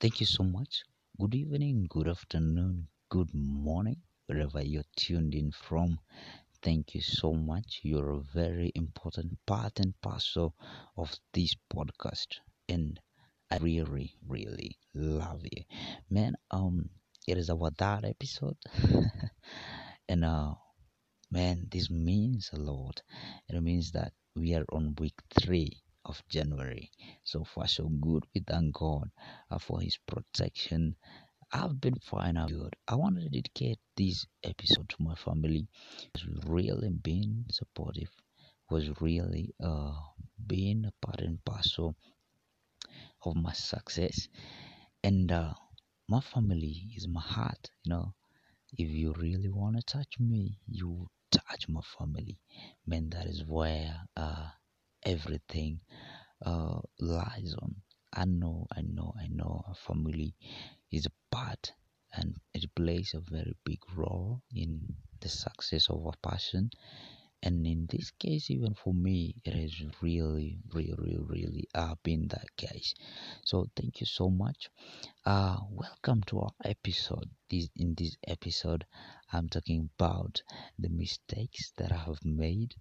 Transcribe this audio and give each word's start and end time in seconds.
Thank 0.00 0.18
you 0.20 0.26
so 0.26 0.42
much. 0.42 0.82
Good 1.20 1.34
evening, 1.34 1.86
good 1.88 2.08
afternoon, 2.08 2.88
good 3.08 3.32
morning, 3.34 3.98
wherever 4.26 4.60
you're 4.64 4.90
tuned 4.96 5.34
in 5.34 5.52
from. 5.52 6.00
Thank 6.62 6.94
you 6.94 7.02
so 7.02 7.34
much. 7.34 7.80
You're 7.82 8.10
a 8.10 8.20
very 8.20 8.72
important 8.74 9.38
part 9.46 9.78
and 9.78 9.94
parcel 10.00 10.56
of 10.96 11.14
this 11.34 11.54
podcast, 11.72 12.40
and 12.68 12.98
I 13.50 13.58
really, 13.58 14.14
really 14.26 14.78
love 14.94 15.42
you, 15.44 15.64
man. 16.08 16.34
Um, 16.50 16.90
it 17.28 17.38
is 17.38 17.50
our 17.50 17.70
third 17.70 18.06
episode, 18.06 18.56
and 20.08 20.24
uh, 20.24 20.54
man, 21.30 21.68
this 21.70 21.90
means 21.90 22.50
a 22.54 22.58
lot. 22.58 23.02
It 23.48 23.62
means 23.62 23.92
that 23.92 24.14
we 24.34 24.54
are 24.54 24.64
on 24.72 24.94
week 24.98 25.20
three 25.38 25.82
of 26.04 26.22
January. 26.28 26.90
So 27.24 27.44
far, 27.44 27.68
so 27.68 27.88
good. 27.88 28.24
We 28.34 28.42
thank 28.46 28.74
God 28.74 29.10
uh, 29.50 29.58
for 29.58 29.80
His 29.80 29.98
protection. 30.06 30.96
I've 31.52 31.80
been 31.80 31.96
fine. 31.96 32.36
I'm 32.36 32.48
good. 32.48 32.76
I 32.86 32.94
want 32.94 33.16
to 33.16 33.28
dedicate 33.28 33.78
this 33.96 34.26
episode 34.44 34.88
to 34.90 34.96
my 35.00 35.14
family. 35.16 35.66
Who's 36.14 36.44
really 36.46 36.90
been 36.90 37.46
supportive. 37.50 38.10
Was 38.70 39.00
really 39.00 39.52
uh 39.62 39.94
being 40.46 40.84
a 40.84 40.92
part 41.04 41.20
and 41.20 41.44
parcel 41.44 41.96
of 43.24 43.34
my 43.34 43.52
success. 43.52 44.28
And 45.02 45.32
uh, 45.32 45.54
my 46.08 46.20
family 46.20 46.92
is 46.96 47.08
my 47.08 47.20
heart. 47.20 47.70
You 47.82 47.90
know, 47.90 48.14
if 48.78 48.88
you 48.88 49.12
really 49.18 49.48
want 49.50 49.76
to 49.76 49.82
touch 49.82 50.20
me, 50.20 50.58
you 50.68 51.08
touch 51.32 51.68
my 51.68 51.80
family. 51.98 52.38
Man, 52.86 53.10
that 53.10 53.26
is 53.26 53.44
where 53.44 54.02
uh 54.16 54.50
everything 55.04 55.80
uh 56.44 56.80
lies 57.00 57.54
on. 57.62 57.74
I 58.12 58.24
know, 58.24 58.66
I 58.76 58.82
know, 58.82 59.14
I 59.18 59.28
know. 59.28 59.64
Our 59.68 59.74
family 59.74 60.34
is 60.90 61.06
a 61.06 61.12
part 61.30 61.72
and 62.12 62.36
it 62.54 62.74
plays 62.74 63.14
a 63.14 63.20
very 63.20 63.54
big 63.64 63.80
role 63.96 64.42
in 64.54 64.96
the 65.20 65.28
success 65.28 65.88
of 65.90 66.04
our 66.06 66.14
passion. 66.22 66.70
And 67.42 67.66
in 67.66 67.86
this 67.90 68.10
case, 68.12 68.50
even 68.50 68.74
for 68.74 68.92
me, 68.94 69.34
it 69.44 69.54
has 69.54 69.74
really, 70.02 70.58
really, 70.72 71.18
really 71.18 71.68
uh, 71.74 71.94
been 72.02 72.28
that 72.28 72.56
case. 72.56 72.94
So 73.44 73.66
thank 73.76 74.00
you 74.00 74.06
so 74.06 74.28
much. 74.30 74.70
Uh, 75.24 75.58
welcome 75.70 76.22
to 76.28 76.40
our 76.40 76.52
episode. 76.64 77.30
This 77.50 77.68
in 77.76 77.94
this 77.94 78.16
episode, 78.26 78.86
I'm 79.32 79.48
talking 79.48 79.90
about 79.98 80.42
the 80.78 80.90
mistakes 80.90 81.72
that 81.78 81.92
I 81.92 81.96
have 81.98 82.24
made 82.24 82.74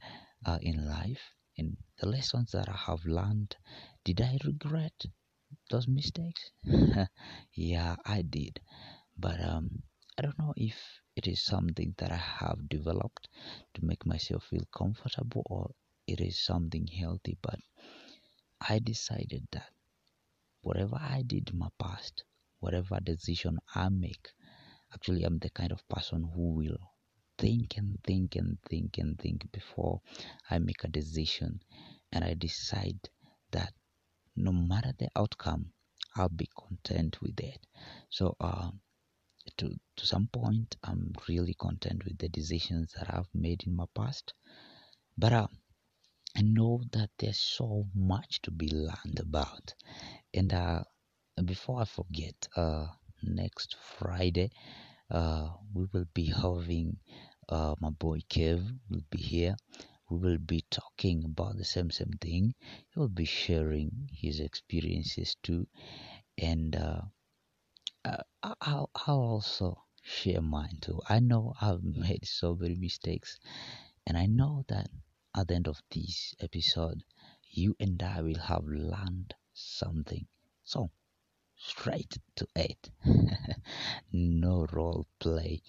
uh, 0.45 0.59
in 0.61 0.87
life 0.87 1.35
and 1.59 1.77
the 1.99 2.07
lessons 2.07 2.51
that 2.53 2.69
I 2.69 2.77
have 2.87 3.05
learned. 3.05 3.55
Did 4.05 4.21
I 4.21 4.37
regret 4.45 5.05
those 5.69 5.87
mistakes? 5.87 6.51
yeah, 7.53 7.95
I 8.05 8.21
did. 8.23 8.59
But 9.17 9.43
um, 9.43 9.83
I 10.17 10.23
don't 10.23 10.39
know 10.39 10.53
if 10.57 10.75
it 11.15 11.27
is 11.27 11.41
something 11.43 11.95
that 11.97 12.11
I 12.11 12.17
have 12.17 12.69
developed 12.69 13.29
to 13.75 13.85
make 13.85 14.05
myself 14.05 14.45
feel 14.45 14.65
comfortable 14.75 15.43
or 15.47 15.71
it 16.07 16.21
is 16.21 16.39
something 16.39 16.87
healthy. 16.87 17.37
But 17.41 17.59
I 18.61 18.79
decided 18.79 19.49
that 19.51 19.73
whatever 20.61 20.95
I 20.95 21.23
did 21.23 21.49
in 21.49 21.59
my 21.59 21.69
past, 21.77 22.23
whatever 22.59 22.99
decision 23.01 23.59
I 23.75 23.89
make, 23.89 24.29
actually, 24.93 25.23
I'm 25.23 25.39
the 25.39 25.49
kind 25.49 25.71
of 25.71 25.87
person 25.89 26.23
who 26.33 26.53
will 26.55 26.88
think 27.39 27.77
and 27.77 27.97
think 28.03 28.35
and 28.35 28.59
think 28.69 28.99
and 28.99 29.17
think 29.19 29.51
before 29.51 30.01
I 30.51 30.59
make 30.59 30.83
a 30.83 30.89
decision. 30.89 31.61
And 32.11 32.23
I 32.23 32.35
decide 32.35 32.99
that 33.51 33.73
no 34.35 34.51
matter 34.53 34.93
the 34.99 35.09
outcome, 35.15 35.73
I'll 36.15 36.29
be 36.29 36.49
content 36.57 37.21
with 37.21 37.39
it. 37.39 37.65
So, 38.09 38.35
um, 38.41 38.81
to 39.57 39.75
to 39.97 40.05
some 40.05 40.27
point, 40.27 40.77
I'm 40.83 41.13
really 41.29 41.53
content 41.55 42.05
with 42.05 42.17
the 42.19 42.29
decisions 42.29 42.93
that 42.93 43.13
I've 43.13 43.33
made 43.33 43.63
in 43.67 43.75
my 43.75 43.85
past. 43.95 44.33
But 45.17 45.33
uh, 45.33 45.47
I 46.35 46.41
know 46.41 46.81
that 46.93 47.11
there's 47.19 47.39
so 47.39 47.87
much 47.93 48.41
to 48.43 48.51
be 48.51 48.69
learned 48.69 49.19
about. 49.19 49.75
And 50.33 50.53
uh, 50.53 50.83
before 51.45 51.81
I 51.81 51.85
forget, 51.85 52.47
uh, 52.55 52.87
next 53.23 53.75
Friday, 53.99 54.51
uh, 55.11 55.49
we 55.73 55.85
will 55.93 56.07
be 56.13 56.25
having 56.43 56.97
uh, 57.49 57.75
my 57.79 57.89
boy 57.89 58.19
Kev 58.29 58.79
will 58.89 59.03
be 59.09 59.17
here. 59.17 59.55
We 60.09 60.17
will 60.19 60.37
be 60.37 60.63
talking 60.69 61.25
about 61.25 61.57
the 61.57 61.65
same 61.65 61.91
same 61.91 62.13
thing. 62.21 62.55
He 62.89 62.99
will 62.99 63.09
be 63.09 63.25
sharing 63.25 64.09
his 64.13 64.39
experiences 64.39 65.35
too, 65.43 65.67
and 66.37 66.75
uh, 66.75 67.01
uh, 68.05 68.23
I'll, 68.43 68.89
I'll 68.95 69.19
also 69.21 69.83
share 70.01 70.41
mine 70.41 70.79
too. 70.81 71.01
I 71.07 71.19
know 71.19 71.53
I've 71.61 71.83
made 72.07 72.25
so 72.27 72.55
many 72.55 72.75
mistakes, 72.75 73.39
and 74.07 74.17
I 74.17 74.25
know 74.25 74.65
that 74.67 74.89
at 75.35 75.47
the 75.47 75.55
end 75.55 75.67
of 75.67 75.81
this 75.91 76.35
episode, 76.41 77.03
you 77.49 77.75
and 77.79 78.01
I 78.03 78.21
will 78.21 78.39
have 78.39 78.65
learned 78.65 79.33
something. 79.53 80.27
So, 80.63 80.91
straight 81.57 82.17
to 82.37 82.47
it. 82.55 82.89
no 84.11 84.65
role 84.71 85.07
play. 85.19 85.61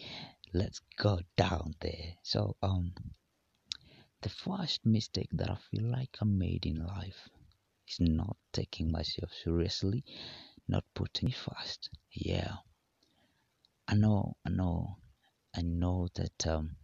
Let's 0.52 0.80
go 0.96 1.20
down 1.36 1.74
there. 1.80 2.14
So, 2.22 2.56
um, 2.62 2.94
the 4.22 4.28
first 4.30 4.86
mistake 4.86 5.28
that 5.32 5.50
I 5.50 5.56
feel 5.56 5.84
like 5.90 6.16
I 6.22 6.24
made 6.24 6.64
in 6.64 6.86
life 6.86 7.28
is 7.88 8.00
not 8.00 8.36
taking 8.52 8.90
myself 8.90 9.32
seriously, 9.32 10.04
not 10.68 10.84
putting 10.94 11.26
me 11.26 11.32
first. 11.32 11.90
Yeah, 12.12 12.56
I 13.86 13.94
know, 13.94 14.36
I 14.46 14.48
know, 14.48 14.96
I 15.54 15.60
know 15.62 16.08
that 16.14 16.46
um, 16.46 16.76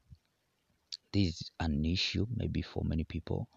this 1.12 1.40
is 1.40 1.50
an 1.58 1.84
issue 1.84 2.26
maybe 2.34 2.62
for 2.62 2.84
many 2.84 3.04
people, 3.04 3.48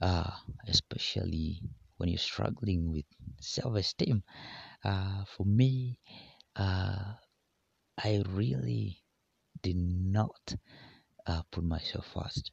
uh, 0.00 0.30
especially 0.68 1.62
when 1.98 2.08
you're 2.08 2.18
struggling 2.18 2.92
with 2.92 3.06
self-esteem. 3.40 4.22
Uh, 4.84 5.24
for 5.26 5.44
me, 5.46 6.00
uh, 6.56 7.14
I 7.98 8.22
really 8.28 9.03
did 9.64 9.76
not 9.76 10.54
uh, 11.26 11.42
put 11.50 11.64
myself 11.64 12.06
first. 12.14 12.52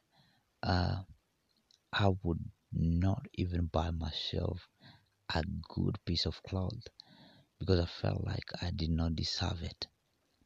Uh, 0.64 1.04
I 1.94 2.10
would 2.24 2.44
not 2.74 3.26
even 3.36 3.68
buy 3.68 3.92
myself 3.92 4.68
a 5.34 5.44
good 5.76 5.98
piece 6.06 6.26
of 6.26 6.44
cloth 6.44 6.84
because 7.60 7.80
I 7.80 7.86
felt 7.86 8.24
like 8.26 8.50
I 8.62 8.72
did 8.72 8.92
not 8.92 9.16
deserve 9.16 9.62
it. 9.64 9.88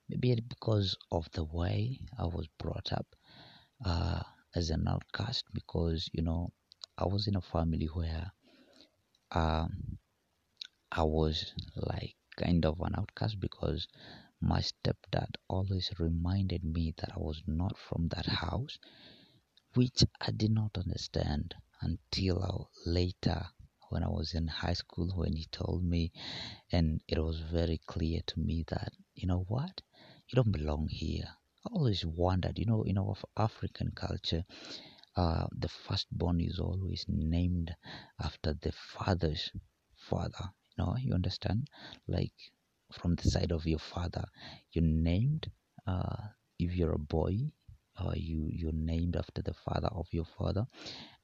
Maybe 0.10 0.42
because 0.48 0.98
of 1.12 1.30
the 1.34 1.44
way 1.46 2.00
I 2.18 2.26
was 2.26 2.48
brought 2.60 2.94
up 2.94 3.08
uh, 3.86 4.24
as 4.56 4.70
an 4.72 4.88
outcast, 4.88 5.46
because 5.54 6.10
you 6.14 6.24
know 6.24 6.52
I 6.98 7.06
was 7.06 7.28
in 7.28 7.36
a 7.36 7.42
family 7.42 7.88
where 7.88 8.32
um, 9.32 10.00
I 10.92 11.04
was 11.04 11.54
like 11.76 12.16
kind 12.38 12.66
of 12.66 12.80
an 12.82 12.96
outcast 12.98 13.40
because 13.40 13.88
my 14.46 14.62
stepdad 14.62 15.36
always 15.50 15.92
reminded 16.00 16.64
me 16.64 16.94
that 16.98 17.12
I 17.16 17.20
was 17.20 17.42
not 17.48 17.78
from 17.78 18.10
that 18.10 18.28
house, 18.28 18.78
which 19.74 20.04
I 20.22 20.32
did 20.32 20.52
not 20.52 20.78
understand 20.78 21.56
until 21.82 22.70
later 22.86 23.48
when 23.90 24.04
I 24.04 24.10
was 24.10 24.34
in 24.36 24.48
high 24.48 24.74
school 24.74 25.12
when 25.16 25.36
he 25.36 25.46
told 25.46 25.84
me, 25.84 26.12
and 26.72 27.02
it 27.08 27.20
was 27.20 27.40
very 27.40 27.80
clear 27.88 28.22
to 28.28 28.40
me 28.40 28.64
that 28.68 28.94
you 29.16 29.28
know 29.28 29.46
what, 29.48 29.82
you 30.28 30.36
don't 30.36 30.52
belong 30.52 30.88
here. 30.90 31.30
I 31.66 31.70
always 31.74 32.06
wondered, 32.06 32.60
you 32.60 32.66
know, 32.66 32.84
in 32.84 32.98
our 33.00 33.12
Af- 33.12 33.26
African 33.38 33.92
culture, 33.96 34.46
uh, 35.16 35.48
the 35.52 35.70
firstborn 35.70 36.40
is 36.42 36.60
always 36.60 37.06
named 37.08 37.76
after 38.20 38.54
the 38.54 38.72
father's 38.72 39.52
father. 39.98 40.52
You 40.78 40.86
know, 40.86 40.96
you 40.98 41.14
understand? 41.14 41.68
Like 42.08 42.34
from 42.92 43.16
the 43.16 43.30
side 43.30 43.52
of 43.52 43.66
your 43.66 43.80
father, 43.80 44.26
you're 44.72 44.84
named. 44.84 45.50
Uh, 45.88 46.30
if 46.60 46.76
you're 46.76 46.94
a 46.94 47.00
boy, 47.00 47.38
uh, 47.98 48.14
you 48.16 48.50
you're 48.52 48.72
named 48.74 49.16
after 49.16 49.42
the 49.42 49.54
father 49.54 49.88
of 49.92 50.08
your 50.12 50.26
father, 50.26 50.66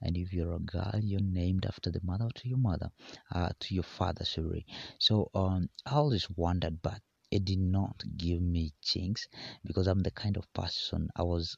and 0.01 0.17
if 0.17 0.33
you're 0.33 0.53
a 0.53 0.59
girl, 0.59 0.99
you're 1.01 1.21
named 1.21 1.65
after 1.65 1.91
the 1.91 2.01
mother 2.03 2.29
to 2.35 2.47
your 2.49 2.57
mother, 2.57 2.89
uh, 3.33 3.49
to 3.59 3.73
your 3.73 3.83
father. 3.83 4.25
Sorry. 4.25 4.65
So 4.99 5.29
um, 5.33 5.69
I 5.85 5.95
always 5.95 6.29
wondered, 6.29 6.81
but 6.81 7.01
it 7.31 7.45
did 7.45 7.59
not 7.59 8.03
give 8.17 8.41
me 8.41 8.73
chinks 8.81 9.27
because 9.65 9.87
I'm 9.87 10.03
the 10.03 10.11
kind 10.11 10.37
of 10.37 10.51
person 10.53 11.09
I 11.15 11.23
was 11.23 11.57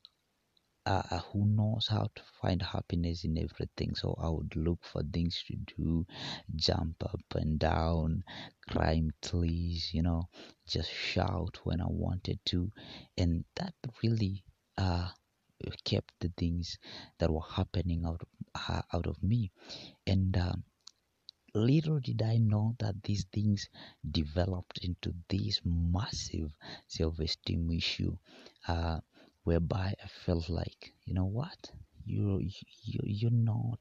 uh, 0.86 1.20
who 1.32 1.46
knows 1.46 1.88
how 1.90 2.10
to 2.16 2.22
find 2.42 2.62
happiness 2.62 3.24
in 3.24 3.38
everything. 3.38 3.96
So 3.96 4.16
I 4.22 4.30
would 4.30 4.56
look 4.56 4.80
for 4.84 5.04
things 5.04 5.44
to 5.48 5.56
do, 5.78 6.06
jump 6.56 7.04
up 7.04 7.22
and 7.36 7.60
down, 7.60 8.24
climb 8.70 9.12
trees, 9.22 9.92
you 9.94 10.02
know, 10.04 10.30
just 10.68 10.92
shout 10.92 11.60
when 11.64 11.82
I 11.82 11.88
wanted 11.88 12.40
to, 12.48 12.72
and 13.18 13.46
that 13.56 13.74
really 14.04 14.44
uh 14.78 15.10
kept 15.86 16.14
the 16.20 16.30
things 16.38 16.78
that 17.20 17.32
were 17.32 17.48
happening 17.56 18.04
out 18.06 18.22
uh, 18.56 18.82
out 18.94 19.08
of 19.08 19.22
me. 19.24 19.52
And 20.06 20.36
um, 20.38 20.64
little 21.56 22.00
did 22.00 22.22
I 22.22 22.38
know 22.38 22.76
that 22.80 23.04
these 23.04 23.26
things 23.32 23.70
developed 24.10 24.80
into 24.84 25.14
this 25.30 25.62
massive 25.66 26.52
self 26.88 27.20
esteem 27.20 27.72
issue, 27.72 28.18
uh, 28.68 29.00
whereby 29.44 29.94
I 30.04 30.08
felt 30.08 30.50
like, 30.50 30.94
you 31.06 31.14
know 31.14 31.26
what, 31.26 31.72
you, 32.06 32.40
you 32.84 33.00
you're 33.04 33.32
not 33.32 33.80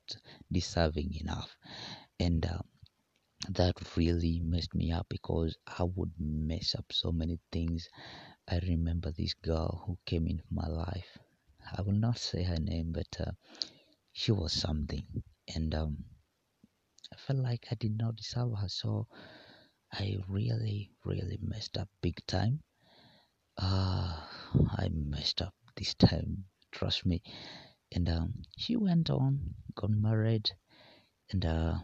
deserving 0.50 1.14
enough, 1.20 1.56
and 2.20 2.44
uh, 2.46 2.58
that 3.50 3.74
really 3.96 4.40
messed 4.40 4.74
me 4.74 4.92
up 4.92 5.06
because 5.08 5.56
I 5.66 5.84
would 5.84 6.12
mess 6.18 6.74
up 6.74 6.86
so 6.92 7.12
many 7.12 7.38
things. 7.52 7.88
I 8.48 8.58
remember 8.58 9.12
this 9.12 9.34
girl 9.34 9.84
who 9.86 9.98
came 10.06 10.26
into 10.26 10.44
my 10.50 10.66
life. 10.68 11.18
I 11.76 11.82
will 11.82 11.94
not 11.94 12.18
say 12.18 12.42
her 12.42 12.58
name, 12.58 12.92
but 12.92 13.20
uh, 13.20 13.32
she 14.12 14.32
was 14.32 14.52
something, 14.52 15.06
and 15.54 15.74
um, 15.74 16.04
I 17.12 17.16
felt 17.16 17.38
like 17.40 17.66
I 17.70 17.74
did 17.76 17.96
not 17.96 18.16
deserve 18.16 18.58
her. 18.58 18.68
So 18.68 19.06
I 19.92 20.18
really, 20.28 20.90
really 21.04 21.38
messed 21.40 21.78
up 21.78 21.88
big 22.00 22.24
time. 22.26 22.60
Uh, 23.56 24.26
I 24.78 24.88
messed 24.90 25.43
up 25.43 25.54
this 25.76 25.94
time, 25.94 26.44
trust 26.70 27.06
me. 27.06 27.22
And 27.93 28.08
um, 28.08 28.34
she 28.56 28.76
went 28.76 29.10
on, 29.10 29.54
got 29.75 29.90
married, 29.90 30.50
and 31.31 31.44
uh, 31.44 31.75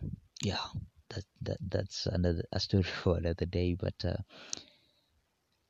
yeah, 0.43 0.67
that 1.11 1.25
that 1.43 1.59
that's 1.61 2.07
another 2.07 2.45
a 2.53 2.61
story 2.61 2.83
for 3.03 3.19
another 3.19 3.47
day. 3.47 3.75
But 3.75 4.05
uh, 4.05 4.17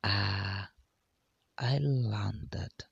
uh, 0.04 0.64
I 1.58 1.78
learned 1.80 2.48
that 2.52 2.84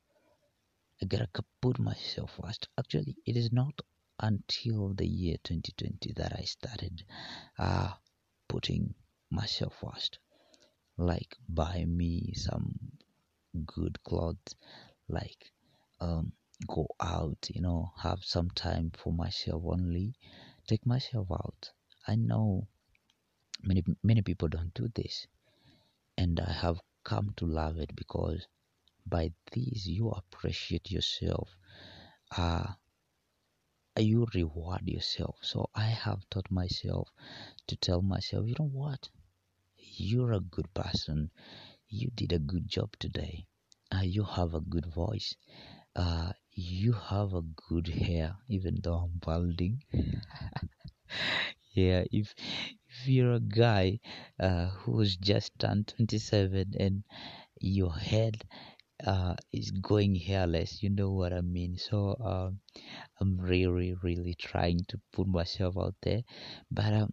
I 1.03 1.07
gotta 1.07 1.29
put 1.61 1.79
myself 1.79 2.39
first. 2.43 2.69
Actually, 2.79 3.17
it 3.27 3.37
is 3.37 3.53
not 3.53 3.81
until 4.21 4.95
the 4.95 5.07
year 5.07 5.37
2020 5.45 6.13
that 6.17 6.33
I 6.39 6.43
started 6.45 7.05
uh, 7.59 7.93
putting 8.49 8.95
myself 9.31 9.75
first. 9.81 10.19
Like 10.97 11.37
buy 11.49 11.85
me 11.85 12.33
some 12.35 12.96
good 13.65 14.03
clothes, 14.05 14.55
like 15.09 15.53
um, 16.01 16.33
go 16.67 16.87
out, 17.01 17.49
you 17.53 17.61
know, 17.61 17.93
have 18.03 18.23
some 18.25 18.51
time 18.51 18.93
for 18.97 19.13
myself 19.13 19.63
only, 19.67 20.15
take 20.67 20.85
myself 20.87 21.29
out. 21.31 21.71
I 22.07 22.17
know 22.17 22.69
many 23.63 23.85
many 24.03 24.23
people 24.23 24.49
don't 24.49 24.75
do 24.75 24.89
this, 24.95 25.27
and 26.17 26.41
I 26.41 26.53
have 26.53 26.81
come 27.05 27.35
to 27.37 27.47
love 27.47 27.79
it 27.79 27.95
because 27.97 28.47
by 29.07 29.33
this 29.53 29.87
you 29.87 30.11
appreciate 30.11 30.91
yourself. 30.91 31.57
Uh, 32.37 32.75
you 33.99 34.27
reward 34.35 34.83
yourself. 34.87 35.39
So 35.41 35.71
I 35.75 35.87
have 35.87 36.29
taught 36.31 36.51
myself 36.51 37.09
to 37.67 37.77
tell 37.77 38.03
myself, 38.03 38.47
you 38.47 38.55
know 38.59 38.69
what? 38.69 39.09
You're 39.79 40.33
a 40.33 40.41
good 40.41 40.73
person. 40.75 41.31
You 41.89 42.11
did 42.15 42.33
a 42.33 42.39
good 42.39 42.69
job 42.69 42.97
today. 42.99 43.47
Uh, 43.93 44.03
you 44.03 44.25
have 44.25 44.55
a 44.55 44.61
good 44.61 44.87
voice. 44.87 45.35
Uh, 45.97 46.33
you 46.53 46.93
have 46.93 47.35
a 47.35 47.43
good 47.43 47.89
hair, 47.89 48.37
even 48.49 48.81
though 48.83 48.95
I'm 48.95 49.19
balding. 49.19 49.83
yeah, 51.75 52.05
if 52.11 52.35
if 52.89 53.09
you're 53.09 53.35
a 53.35 53.41
guy 53.41 54.01
uh, 54.41 54.69
who's 54.71 55.17
just 55.17 55.59
turned 55.59 55.89
27 55.89 56.75
and 56.79 57.05
your 57.61 57.93
head 57.95 58.45
uh, 59.07 59.37
is 59.53 59.71
going 59.71 60.15
hairless, 60.17 60.83
you 60.83 60.91
know 60.91 61.13
what 61.13 61.33
I 61.33 61.43
mean. 61.43 61.79
So 61.79 62.17
um, 62.21 62.61
I'm 63.21 63.39
really, 63.41 63.95
really 64.03 64.35
trying 64.35 64.85
to 64.89 65.01
put 65.13 65.27
myself 65.29 65.77
out 65.79 65.95
there, 66.03 66.23
but 66.71 66.93
um, 66.93 67.13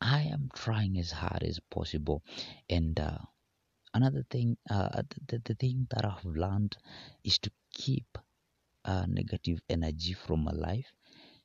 I 0.00 0.22
am 0.22 0.48
trying 0.54 0.98
as 0.98 1.10
hard 1.12 1.42
as 1.42 1.60
possible. 1.70 2.22
And 2.70 2.98
uh, 2.98 3.18
another 3.96 4.24
thing, 4.30 4.56
uh, 4.70 5.02
the, 5.28 5.40
the 5.44 5.54
thing 5.54 5.86
that 5.90 6.04
I've 6.04 6.24
learned 6.24 6.76
is 7.24 7.38
to 7.40 7.50
keep 7.72 8.18
uh, 8.84 9.06
negative 9.08 9.60
energy 9.68 10.12
from 10.12 10.44
my 10.44 10.52
life 10.52 10.92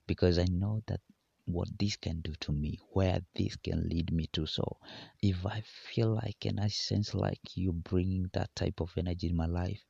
because 0.08 0.38
I 0.40 0.46
know 0.46 0.82
that 0.88 1.02
what 1.46 1.70
this 1.80 1.96
can 1.98 2.22
do 2.22 2.34
to 2.42 2.52
me, 2.52 2.80
where 2.94 3.22
this 3.36 3.56
can 3.58 3.88
lead 3.90 4.12
me 4.14 4.28
to. 4.34 4.46
So, 4.46 4.78
if 5.22 5.46
I 5.46 5.64
feel 5.94 6.14
like 6.16 6.46
and 6.46 6.60
I 6.60 6.68
sense 6.68 7.14
like 7.14 7.42
you 7.56 7.72
bringing 7.74 8.30
that 8.34 8.56
type 8.56 8.80
of 8.82 8.92
energy 8.98 9.28
in 9.30 9.36
my 9.36 9.48
life, 9.48 9.84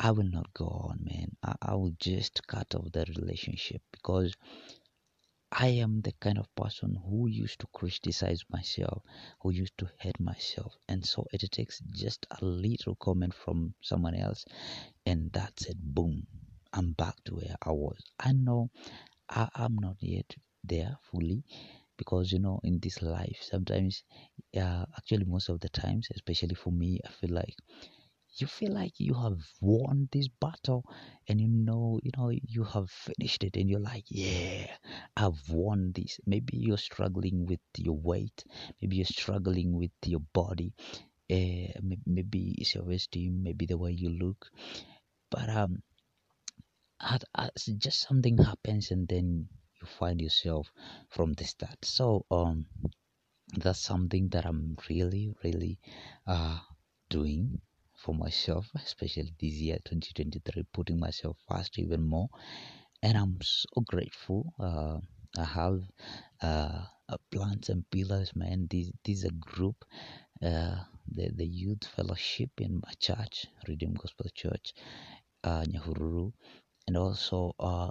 I 0.00 0.10
will 0.12 0.30
not 0.30 0.52
go 0.54 0.66
on, 0.66 1.00
man. 1.02 1.36
I, 1.42 1.54
I 1.62 1.74
will 1.74 1.94
just 1.98 2.46
cut 2.46 2.74
off 2.74 2.92
the 2.92 3.04
relationship 3.16 3.82
because 3.92 4.34
I 5.52 5.68
am 5.68 6.00
the 6.02 6.12
kind 6.12 6.38
of 6.38 6.54
person 6.54 6.96
who 7.06 7.28
used 7.28 7.60
to 7.60 7.66
criticize 7.68 8.44
myself, 8.50 9.02
who 9.40 9.50
used 9.50 9.78
to 9.78 9.90
hate 9.98 10.20
myself. 10.20 10.76
And 10.88 11.04
so 11.04 11.26
it 11.32 11.40
takes 11.50 11.80
just 11.92 12.26
a 12.30 12.44
little 12.44 12.96
comment 12.96 13.34
from 13.34 13.74
someone 13.80 14.14
else, 14.14 14.44
and 15.06 15.32
that's 15.32 15.66
it. 15.66 15.78
Boom. 15.80 16.26
I'm 16.72 16.92
back 16.92 17.22
to 17.24 17.36
where 17.36 17.56
I 17.62 17.70
was. 17.70 17.98
I 18.18 18.32
know 18.32 18.70
I, 19.28 19.48
am 19.56 19.76
not 19.76 19.96
yet 20.00 20.34
there 20.64 20.98
fully 21.10 21.44
because 21.96 22.32
you 22.32 22.38
know 22.38 22.60
in 22.64 22.78
this 22.80 23.02
life 23.02 23.38
sometimes 23.42 24.04
uh, 24.56 24.84
actually 24.96 25.24
most 25.24 25.48
of 25.48 25.60
the 25.60 25.68
times 25.68 26.08
especially 26.14 26.54
for 26.54 26.72
me 26.72 27.00
i 27.06 27.10
feel 27.10 27.30
like 27.34 27.54
you 28.36 28.46
feel 28.46 28.72
like 28.72 28.92
you 28.98 29.14
have 29.14 29.38
won 29.60 30.08
this 30.12 30.28
battle 30.28 30.84
and 31.28 31.40
you 31.40 31.48
know 31.48 32.00
you 32.02 32.10
know 32.16 32.30
you 32.30 32.64
have 32.64 32.90
finished 32.90 33.44
it 33.44 33.56
and 33.56 33.68
you're 33.70 33.80
like 33.80 34.04
yeah 34.08 34.66
i've 35.16 35.48
won 35.48 35.92
this. 35.94 36.20
Maybe 36.26 36.56
you're 36.56 36.78
struggling 36.78 37.46
with 37.46 37.60
your 37.76 37.96
weight. 37.96 38.44
Maybe 38.80 38.96
you're 38.96 39.06
struggling 39.06 39.72
with 39.76 39.92
your 40.04 40.22
body. 40.32 40.72
Uh, 41.30 41.72
maybe 42.06 42.54
it's 42.58 42.74
your 42.74 42.90
esteem 42.90 43.42
maybe 43.42 43.66
the 43.66 43.78
way 43.78 43.92
you 43.92 44.10
look. 44.10 44.50
But 45.30 45.48
um 45.48 45.82
at, 47.00 47.24
at, 47.36 47.52
just 47.78 48.00
something 48.08 48.38
happens 48.38 48.90
and 48.90 49.06
then 49.08 49.48
you 49.80 49.86
find 49.86 50.20
yourself 50.20 50.70
from 51.10 51.32
the 51.34 51.44
start. 51.44 51.84
So 51.84 52.24
um, 52.30 52.66
that's 53.56 53.80
something 53.80 54.28
that 54.30 54.46
I'm 54.46 54.76
really, 54.88 55.34
really 55.42 55.78
uh, 56.26 56.58
doing 57.10 57.60
for 58.04 58.14
myself, 58.14 58.66
especially 58.74 59.32
this 59.40 59.54
year 59.54 59.78
2023, 59.84 60.64
putting 60.72 61.00
myself 61.00 61.36
first 61.48 61.78
even 61.78 62.02
more. 62.02 62.28
And 63.02 63.16
I'm 63.16 63.38
so 63.40 63.80
grateful. 63.86 64.52
Uh, 64.60 64.98
I 65.38 65.44
have 65.44 65.80
uh, 66.42 66.82
plants 67.32 67.70
and 67.70 67.88
pillars, 67.90 68.32
man. 68.36 68.68
This, 68.70 68.90
this 69.04 69.18
is 69.18 69.24
a 69.24 69.30
group, 69.30 69.84
uh, 70.42 70.76
the, 71.08 71.30
the 71.34 71.46
youth 71.46 71.84
fellowship 71.96 72.50
in 72.58 72.82
my 72.84 72.92
church, 73.00 73.46
Redeemed 73.66 73.98
Gospel 73.98 74.26
Church, 74.34 74.74
uh, 75.42 75.64
Nyahururu. 75.64 76.32
And 76.86 76.96
also, 76.96 77.54
uh, 77.58 77.90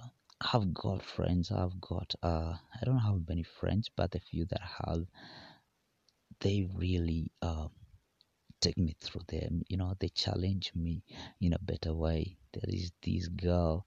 I've 0.54 0.74
got 0.74 1.02
friends. 1.04 1.52
I've 1.52 1.80
got 1.82 2.14
uh, 2.22 2.54
I 2.80 2.86
don't 2.86 3.00
have 3.00 3.28
many 3.28 3.44
friends, 3.44 3.90
but 3.96 4.12
the 4.12 4.20
few 4.20 4.46
that 4.46 4.60
I 4.62 4.90
have, 4.90 5.06
they 6.42 6.68
really 6.76 7.32
uh, 7.42 7.68
take 8.64 8.78
me 8.78 8.96
through 9.02 9.24
them. 9.28 9.62
You 9.68 9.78
know, 9.78 9.94
they 10.00 10.10
challenge 10.10 10.72
me 10.74 11.04
in 11.42 11.54
a 11.54 11.60
better 11.60 11.94
way. 11.94 12.38
There 12.54 12.70
is 12.74 12.92
this 13.04 13.28
girl. 13.28 13.86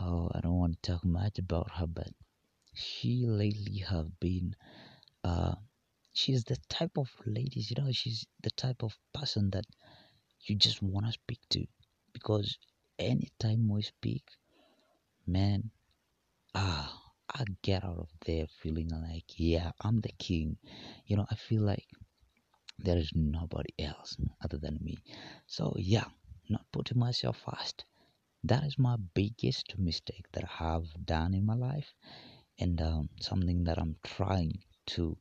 Oh, 0.00 0.30
I 0.34 0.40
don't 0.40 0.58
want 0.58 0.82
to 0.82 0.92
talk 0.92 1.04
much 1.04 1.38
about 1.38 1.70
her, 1.72 1.86
but 1.86 2.08
she 2.74 3.26
lately 3.26 3.84
have 3.88 4.18
been. 4.18 4.56
Uh, 5.22 5.56
she's 6.14 6.44
the 6.44 6.56
type 6.68 6.96
of 6.96 7.10
ladies. 7.26 7.70
You 7.70 7.82
know, 7.82 7.92
she's 7.92 8.26
the 8.42 8.50
type 8.50 8.82
of 8.82 8.96
person 9.12 9.50
that 9.50 9.66
you 10.46 10.56
just 10.56 10.82
want 10.82 11.06
to 11.06 11.12
speak 11.12 11.40
to 11.50 11.66
because 12.12 12.56
anytime 12.98 13.68
we 13.68 13.82
speak, 13.82 14.24
man, 15.26 15.70
ah, 16.54 16.98
I 17.34 17.44
get 17.62 17.84
out 17.84 17.98
of 17.98 18.08
there 18.24 18.46
feeling 18.62 18.88
like, 18.88 19.24
yeah, 19.36 19.72
I'm 19.82 20.00
the 20.00 20.12
king. 20.18 20.56
You 21.06 21.16
know, 21.16 21.26
I 21.30 21.34
feel 21.34 21.62
like 21.62 21.86
there 22.78 22.98
is 22.98 23.10
nobody 23.14 23.72
else 23.78 24.16
other 24.42 24.58
than 24.58 24.78
me. 24.80 24.98
So, 25.46 25.74
yeah, 25.78 26.06
not 26.48 26.66
putting 26.72 26.98
myself 26.98 27.38
first. 27.44 27.84
That 28.44 28.64
is 28.64 28.78
my 28.78 28.96
biggest 29.14 29.78
mistake 29.78 30.26
that 30.32 30.44
I 30.44 30.64
have 30.64 30.86
done 31.04 31.34
in 31.34 31.44
my 31.46 31.54
life, 31.54 31.92
and 32.58 32.80
um, 32.80 33.08
something 33.20 33.64
that 33.64 33.78
I'm 33.78 33.96
trying 34.04 34.60
to 34.88 35.18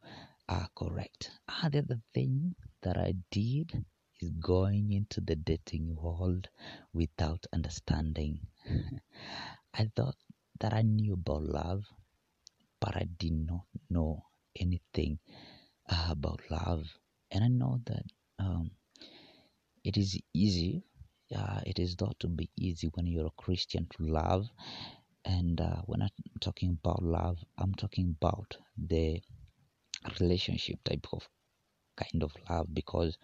uh, 0.50 0.68
correct. 0.76 1.32
Ah, 1.50 1.70
the 1.72 1.80
other 1.80 2.00
thing 2.14 2.56
that 2.82 2.98
I 2.98 3.16
did 3.32 3.86
is 4.22 4.30
going 4.32 4.92
into 4.92 5.22
the 5.22 5.36
dating 5.36 5.96
world 5.96 6.50
without 6.94 7.46
understanding. 7.54 8.48
I 9.74 9.92
thought 9.96 10.16
that 10.60 10.74
I 10.74 10.82
knew 10.82 11.14
about 11.14 11.44
love, 11.44 11.86
but 12.80 12.96
I 12.96 13.06
did 13.18 13.34
not 13.34 13.66
know 13.90 14.26
anything 14.56 15.20
uh, 15.90 16.08
about 16.12 16.42
love. 16.50 16.88
And 17.32 17.44
I 17.44 17.48
know 17.48 17.82
that 17.86 18.04
um, 18.40 18.72
it 19.84 19.98
is 19.98 20.20
easy. 20.36 20.84
Uh, 21.36 21.62
it 21.66 21.80
is 21.80 22.00
not 22.00 22.20
to 22.20 22.28
be 22.28 22.50
easy 22.56 22.88
when 22.94 23.08
you're 23.08 23.26
a 23.28 23.42
Christian 23.44 23.88
to 23.98 24.04
love, 24.04 24.48
And 25.26 25.62
uh, 25.62 25.82
when 25.86 26.02
I'm 26.04 26.10
talking 26.42 26.72
about 26.80 27.04
love, 27.04 27.40
I'm 27.58 27.74
talking 27.76 28.16
about 28.22 28.58
the 28.78 29.22
relationship 30.20 30.80
type 30.84 31.08
of 31.14 31.28
kind 31.98 32.24
of 32.24 32.32
love 32.50 32.74
because 32.74 33.18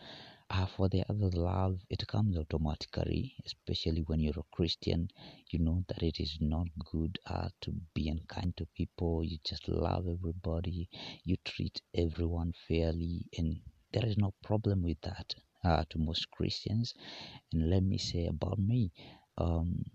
uh, 0.50 0.66
for 0.68 0.90
the 0.90 1.04
other 1.10 1.30
love, 1.32 1.80
it 1.90 2.08
comes 2.08 2.38
automatically, 2.38 3.36
especially 3.46 4.02
when 4.08 4.20
you're 4.20 4.40
a 4.40 4.56
Christian. 4.56 5.10
You 5.52 5.60
know 5.60 5.84
that 5.90 6.04
it 6.04 6.20
is 6.20 6.38
not 6.42 6.68
good 6.92 7.20
uh, 7.28 7.50
to 7.62 7.74
be 7.96 8.10
unkind 8.10 8.58
to 8.58 8.68
people. 8.78 9.24
You 9.24 9.38
just 9.46 9.68
love 9.70 10.08
everybody. 10.08 10.90
You 11.26 11.38
treat 11.46 11.82
everyone 11.96 12.54
fairly, 12.68 13.28
and 13.38 13.62
there 13.94 14.06
is 14.06 14.18
no 14.18 14.34
problem 14.44 14.84
with 14.84 15.00
that 15.02 15.36
uh, 15.64 15.84
to 15.90 15.98
most 16.00 16.30
Christians. 16.32 16.94
And 17.52 17.70
let 17.70 17.84
me 17.84 17.98
say 17.98 18.26
about 18.28 18.60
me, 18.60 18.92
um, 19.38 19.86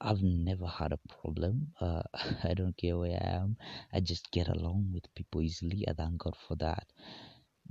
I've 0.00 0.22
never 0.22 0.66
had 0.66 0.92
a 0.92 1.00
problem. 1.08 1.72
Uh, 1.80 2.02
I 2.44 2.54
don't 2.54 2.76
care 2.76 2.96
where 2.96 3.18
I 3.20 3.36
am. 3.36 3.56
I 3.92 4.00
just 4.00 4.30
get 4.30 4.48
along 4.48 4.90
with 4.92 5.12
people 5.14 5.42
easily. 5.42 5.84
I 5.88 5.94
thank 5.94 6.18
God 6.18 6.36
for 6.46 6.54
that. 6.56 6.86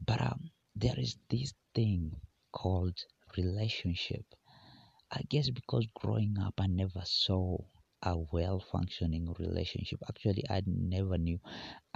But 0.06 0.22
um, 0.22 0.52
there 0.76 0.98
is 0.98 1.18
this 1.30 1.54
thing 1.74 2.12
called 2.52 2.98
relationship. 3.38 4.26
I 5.12 5.22
guess 5.30 5.50
because 5.50 5.88
growing 5.96 6.38
up, 6.40 6.56
I 6.60 6.68
never 6.68 7.02
saw 7.06 7.58
a 8.02 8.18
well 8.18 8.60
functioning 8.60 9.34
relationship. 9.40 10.00
Actually, 10.10 10.44
I 10.50 10.64
never 10.66 11.18
knew. 11.18 11.40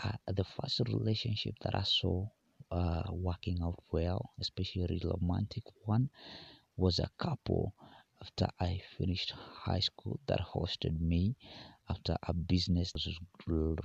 Uh, 0.01 0.13
the 0.27 0.43
first 0.43 0.79
relationship 0.88 1.55
that 1.61 1.75
I 1.75 1.83
saw 1.83 2.27
uh, 2.71 3.03
working 3.11 3.59
out 3.63 3.79
well, 3.91 4.31
especially 4.39 5.01
a 5.03 5.07
romantic 5.07 5.63
one, 5.85 6.09
was 6.77 6.99
a 6.99 7.09
couple 7.17 7.73
after 8.21 8.47
I 8.59 8.81
finished 8.97 9.31
high 9.31 9.79
school 9.79 10.19
that 10.27 10.39
hosted 10.41 10.99
me 10.99 11.35
after 11.89 12.17
a 12.23 12.33
business 12.33 12.91
was 12.93 13.19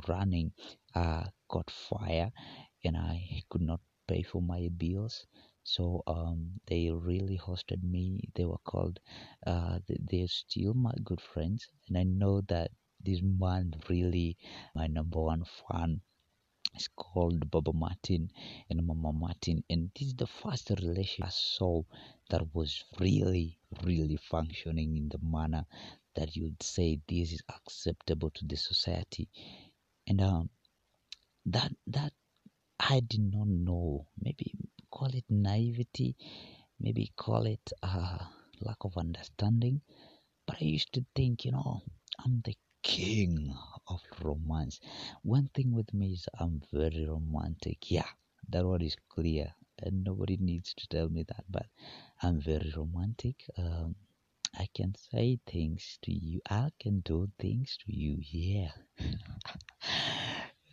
running 0.09 0.53
uh, 0.95 1.25
caught 1.49 1.71
fire 1.71 2.31
and 2.85 2.97
I 2.97 3.43
could 3.51 3.63
not 3.63 3.81
pay 4.09 4.23
for 4.23 4.43
my 4.43 4.69
bills. 4.77 5.27
So 5.65 6.03
um, 6.07 6.53
they 6.67 6.91
really 6.91 7.39
hosted 7.39 7.83
me. 7.83 8.21
They 8.35 8.45
were 8.45 8.63
called, 8.65 9.01
uh, 9.47 9.81
they're 9.89 10.29
still 10.29 10.75
my 10.75 10.95
good 11.05 11.21
friends. 11.21 11.69
And 11.89 11.99
I 11.99 12.05
know 12.05 12.41
that 12.49 12.71
this 13.05 13.21
man 13.23 13.75
really 13.89 14.37
my 14.75 14.87
number 14.87 15.21
one 15.21 15.45
fan 15.69 16.01
is 16.77 16.89
called 16.89 17.51
Baba 17.51 17.73
Martin 17.73 18.31
and 18.71 18.87
Mama 18.87 19.13
Martin. 19.13 19.65
And 19.71 19.91
this 19.99 20.09
is 20.09 20.15
the 20.15 20.27
first 20.27 20.71
relationship 20.71 21.27
I 21.27 21.31
saw 21.31 21.83
that 22.31 22.55
was 22.55 22.85
really, 23.01 23.59
really 23.83 24.17
functioning 24.17 24.97
in 24.97 25.09
the 25.09 25.19
manner 25.23 25.65
that 26.15 26.37
you'd 26.37 26.63
say 26.63 27.01
this 27.09 27.33
is 27.33 27.43
acceptable 27.49 28.31
to 28.31 28.45
the 28.47 28.57
society. 28.57 29.29
And 30.07 30.21
um, 30.21 30.51
that 31.47 31.73
that 31.87 32.13
I 32.79 33.01
did 33.01 33.33
not 33.33 33.49
know. 33.49 34.07
Maybe 34.21 34.53
call 34.91 35.09
it 35.09 35.25
naivety, 35.31 36.17
maybe 36.79 37.13
call 37.17 37.47
it 37.47 37.73
uh, 37.83 38.19
lack 38.61 38.77
of 38.83 38.97
understanding. 38.97 39.81
But 40.47 40.57
I 40.61 40.65
used 40.65 40.93
to 40.95 41.05
think, 41.15 41.45
you 41.45 41.53
know, 41.53 41.83
I'm 42.25 42.43
the 42.45 42.55
king 42.93 43.55
of 43.89 44.03
romance. 44.23 44.81
One 45.23 45.49
thing 45.55 45.73
with 45.73 45.93
me 45.95 46.13
is 46.15 46.27
I'm 46.41 46.63
very 46.73 47.05
romantic. 47.07 47.91
Yeah, 47.91 48.11
that 48.51 48.65
one 48.67 48.83
is 48.83 48.97
clear, 49.09 49.55
and 49.83 50.05
nobody 50.05 50.37
needs 50.39 50.75
to 50.75 50.89
tell 50.89 51.09
me 51.09 51.25
that. 51.29 51.45
But 51.51 51.67
I'm 52.23 52.41
very 52.41 52.73
romantic. 52.77 53.45
Um, 53.59 53.97
I 54.55 54.69
can 54.75 54.95
say 55.11 55.41
things 55.47 55.99
to 56.05 56.13
you. 56.13 56.41
I 56.51 56.71
can 56.81 57.01
do 57.01 57.29
things 57.39 57.77
to 57.87 57.97
you. 57.97 58.19
Yeah. 58.23 58.73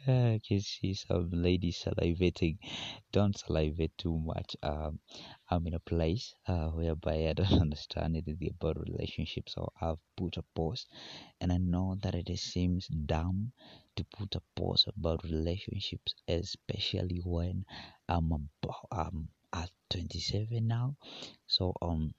I 0.08 0.40
can 0.48 0.60
see 0.62 0.94
some 0.94 1.30
ladies 1.32 1.84
salivating. 1.84 2.58
Don't 3.12 3.38
salivate 3.38 3.98
too 3.98 4.18
much. 4.18 4.56
Um, 4.64 5.00
I'm 5.50 5.68
in 5.68 5.74
a 5.74 5.80
place 5.80 6.34
uh, 6.48 6.70
whereby 6.70 7.28
I 7.30 7.34
don't 7.34 7.62
understand 7.66 8.16
anything 8.16 8.50
about 8.52 8.78
relationships, 8.88 9.54
so 9.56 9.72
I've 9.82 10.00
put 10.16 10.38
a 10.38 10.44
post, 10.56 10.88
and 11.42 11.52
I 11.52 11.58
know 11.58 11.98
that 12.02 12.16
it 12.16 12.38
seems 12.38 12.88
dumb 12.88 13.52
to 13.96 14.04
put 14.06 14.36
a 14.36 14.42
post 14.56 14.88
about 14.88 15.24
relationships, 15.24 16.14
especially 16.28 17.22
when 17.24 17.66
I'm 18.08 18.32
about 18.32 18.88
um 18.92 19.30
at 19.54 19.70
27 19.90 20.68
now. 20.68 20.96
So 21.48 21.74
um, 21.82 22.14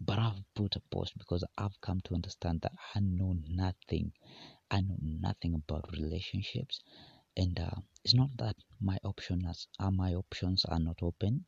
but 0.00 0.18
I've 0.18 0.42
put 0.54 0.76
a 0.76 0.80
post 0.80 1.16
because 1.16 1.44
I've 1.56 1.80
come 1.80 2.00
to 2.02 2.14
understand 2.14 2.60
that 2.62 2.72
I 2.94 3.00
know 3.00 3.34
nothing 3.48 4.12
I 4.72 4.80
know 4.80 4.96
nothing 5.00 5.54
about 5.54 5.92
relationships, 5.92 6.80
and 7.36 7.60
uh, 7.60 7.80
it's 8.04 8.14
not 8.14 8.30
that 8.38 8.56
my 8.80 8.98
options 9.04 9.68
are 9.78 9.92
my 9.92 10.14
options 10.14 10.64
are 10.64 10.80
not 10.80 10.98
open. 11.02 11.44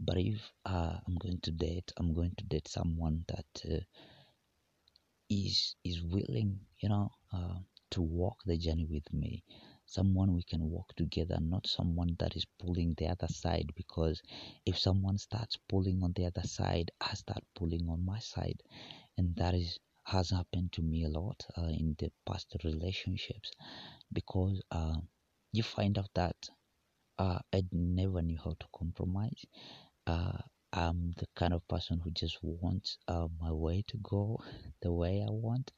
But 0.00 0.18
if 0.18 0.40
uh, 0.64 0.96
I'm 1.06 1.16
going 1.16 1.40
to 1.42 1.50
date, 1.52 1.92
I'm 1.98 2.14
going 2.14 2.34
to 2.38 2.44
date 2.44 2.68
someone 2.68 3.24
that 3.28 3.46
uh, 3.70 3.80
is 5.30 5.76
is 5.84 6.02
willing, 6.02 6.60
you 6.80 6.88
know, 6.88 7.10
uh, 7.32 7.58
to 7.90 8.02
walk 8.02 8.38
the 8.46 8.56
journey 8.56 8.86
with 8.90 9.12
me. 9.12 9.44
Someone 9.86 10.34
we 10.34 10.42
can 10.42 10.62
walk 10.70 10.94
together, 10.96 11.38
not 11.40 11.66
someone 11.66 12.16
that 12.20 12.36
is 12.36 12.46
pulling 12.60 12.94
the 12.96 13.08
other 13.08 13.28
side. 13.28 13.70
Because 13.76 14.22
if 14.64 14.78
someone 14.78 15.18
starts 15.18 15.58
pulling 15.68 16.02
on 16.02 16.12
the 16.16 16.26
other 16.26 16.42
side, 16.46 16.90
I 17.00 17.14
start 17.14 17.44
pulling 17.54 17.88
on 17.88 18.04
my 18.04 18.18
side, 18.20 18.62
and 19.18 19.36
that 19.36 19.54
is 19.54 19.78
has 20.04 20.30
happened 20.30 20.72
to 20.72 20.82
me 20.82 21.04
a 21.04 21.08
lot 21.08 21.44
uh, 21.58 21.62
in 21.82 21.96
the 21.98 22.10
past 22.26 22.54
relationships 22.64 23.50
because 24.12 24.62
uh, 24.70 24.96
you 25.52 25.62
find 25.62 25.98
out 25.98 26.10
that 26.14 26.36
uh, 27.18 27.38
I 27.52 27.64
never 27.72 28.22
knew 28.22 28.38
how 28.44 28.54
to 28.60 28.66
compromise. 28.76 29.44
Uh, 30.06 30.38
I'm 30.72 31.12
the 31.18 31.26
kind 31.36 31.54
of 31.54 31.66
person 31.68 32.00
who 32.00 32.10
just 32.12 32.38
wants 32.42 32.98
uh, 33.08 33.28
my 33.40 33.52
way 33.52 33.84
to 33.88 33.98
go 33.98 34.40
the 34.82 34.92
way 34.92 35.22
I 35.26 35.30
want. 35.30 35.72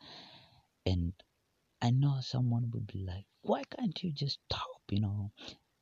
And 0.86 1.12
I 1.82 1.90
know 1.90 2.20
someone 2.22 2.70
would 2.72 2.86
be 2.86 3.00
like, 3.00 3.26
why 3.42 3.64
can't 3.64 4.02
you 4.02 4.12
just 4.12 4.40
stop? 4.46 4.82
You 4.90 5.00
know, 5.00 5.32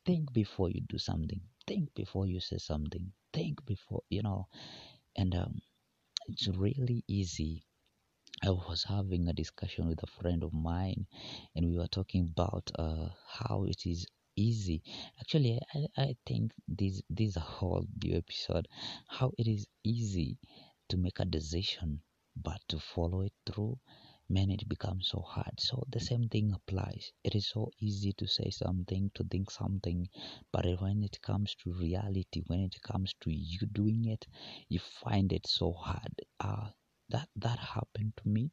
think 0.06 0.32
before 0.32 0.70
you 0.70 0.82
do 0.88 0.98
something, 0.98 1.40
think 1.66 1.94
before 1.94 2.26
you 2.26 2.40
say 2.40 2.58
something, 2.58 3.12
think 3.32 3.64
before, 3.66 4.02
you 4.10 4.22
know. 4.22 4.48
And 5.16 5.34
um, 5.34 5.60
it's 6.28 6.48
really 6.48 7.04
easy 7.08 7.64
I 8.42 8.50
was 8.50 8.84
having 8.84 9.26
a 9.28 9.32
discussion 9.32 9.88
with 9.88 10.02
a 10.02 10.06
friend 10.06 10.44
of 10.44 10.52
mine, 10.52 11.06
and 11.54 11.66
we 11.66 11.76
were 11.76 11.88
talking 11.88 12.22
about 12.22 12.70
uh, 12.78 13.08
how 13.26 13.64
it 13.64 13.84
is 13.86 14.06
easy. 14.36 14.82
Actually, 15.18 15.60
I, 15.74 15.86
I 15.96 16.16
think 16.24 16.52
this 16.68 17.02
this 17.10 17.34
whole 17.34 17.84
new 18.02 18.16
episode. 18.16 18.68
How 19.08 19.32
it 19.36 19.48
is 19.48 19.66
easy 19.82 20.38
to 20.88 20.96
make 20.96 21.18
a 21.18 21.24
decision, 21.24 22.02
but 22.36 22.60
to 22.68 22.78
follow 22.78 23.22
it 23.22 23.32
through, 23.46 23.78
man, 24.28 24.50
it 24.50 24.68
becomes 24.68 25.08
so 25.08 25.20
hard. 25.20 25.58
So 25.58 25.82
the 25.90 25.98
same 25.98 26.28
thing 26.28 26.52
applies. 26.52 27.12
It 27.24 27.34
is 27.34 27.48
so 27.48 27.72
easy 27.80 28.12
to 28.12 28.26
say 28.28 28.50
something, 28.50 29.10
to 29.16 29.24
think 29.24 29.50
something, 29.50 30.08
but 30.52 30.64
when 30.80 31.02
it 31.02 31.20
comes 31.20 31.54
to 31.64 31.72
reality, 31.72 32.42
when 32.46 32.60
it 32.60 32.80
comes 32.80 33.12
to 33.22 33.30
you 33.30 33.66
doing 33.72 34.04
it, 34.04 34.26
you 34.68 34.78
find 34.78 35.32
it 35.32 35.46
so 35.48 35.72
hard. 35.72 36.22
Uh, 36.38 36.68
that 37.10 37.28
that 37.36 37.58
happened 37.58 38.12
to 38.16 38.28
me. 38.28 38.50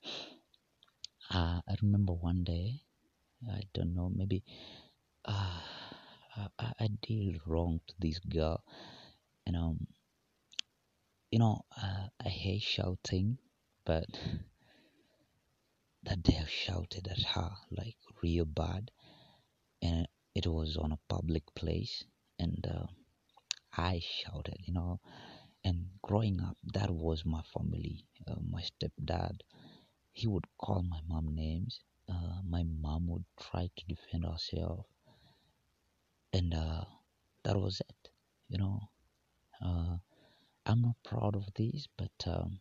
Uh, 1.30 1.62
I 1.68 1.76
remember 1.82 2.14
one 2.14 2.44
day, 2.44 2.82
I 3.50 3.62
don't 3.74 3.96
know, 3.96 4.12
maybe 4.14 4.44
uh, 5.26 5.60
I, 6.60 6.74
I 6.80 6.88
did 7.02 7.40
wrong 7.46 7.80
to 7.88 7.94
this 8.00 8.20
girl, 8.20 8.64
and 9.46 9.56
um, 9.56 9.88
you 11.32 11.40
know, 11.40 11.62
uh, 11.82 12.08
I 12.24 12.30
hate 12.30 12.62
shouting, 12.64 13.38
but 13.86 14.06
that 16.04 16.24
day 16.24 16.40
I 16.42 16.48
shouted 16.48 17.08
at 17.08 17.24
her 17.36 17.52
like 17.70 17.96
real 18.22 18.46
bad, 18.46 18.92
and 19.82 20.08
it 20.36 20.48
was 20.48 20.78
on 20.78 20.92
a 20.92 21.00
public 21.08 21.44
place, 21.56 22.04
and 22.40 22.66
uh, 22.70 22.88
I 23.76 24.02
shouted, 24.02 24.58
you 24.66 24.74
know, 24.74 25.00
and 25.64 25.88
growing 26.04 26.40
up, 26.42 26.58
that 26.74 26.92
was 26.92 27.26
my 27.26 27.42
family. 27.42 28.06
Uh, 28.28 28.36
my 28.50 28.62
stepdad, 28.62 29.42
he 30.14 30.28
would 30.28 30.46
call 30.58 30.84
my 30.84 31.02
mom 31.08 31.36
names. 31.36 31.82
Uh, 32.10 32.42
my 32.48 32.64
mom 32.64 33.08
would 33.08 33.26
try 33.40 33.70
to 33.76 33.86
defend 33.88 34.26
herself, 34.26 34.86
and 36.34 36.54
uh, 36.54 36.84
that 37.44 37.56
was 37.58 37.80
it. 37.82 38.10
You 38.50 38.58
know, 38.58 38.90
uh, 39.64 39.98
I'm 40.66 40.82
not 40.82 40.96
proud 41.04 41.36
of 41.36 41.46
this, 41.56 41.88
but 41.98 42.12
um, 42.28 42.60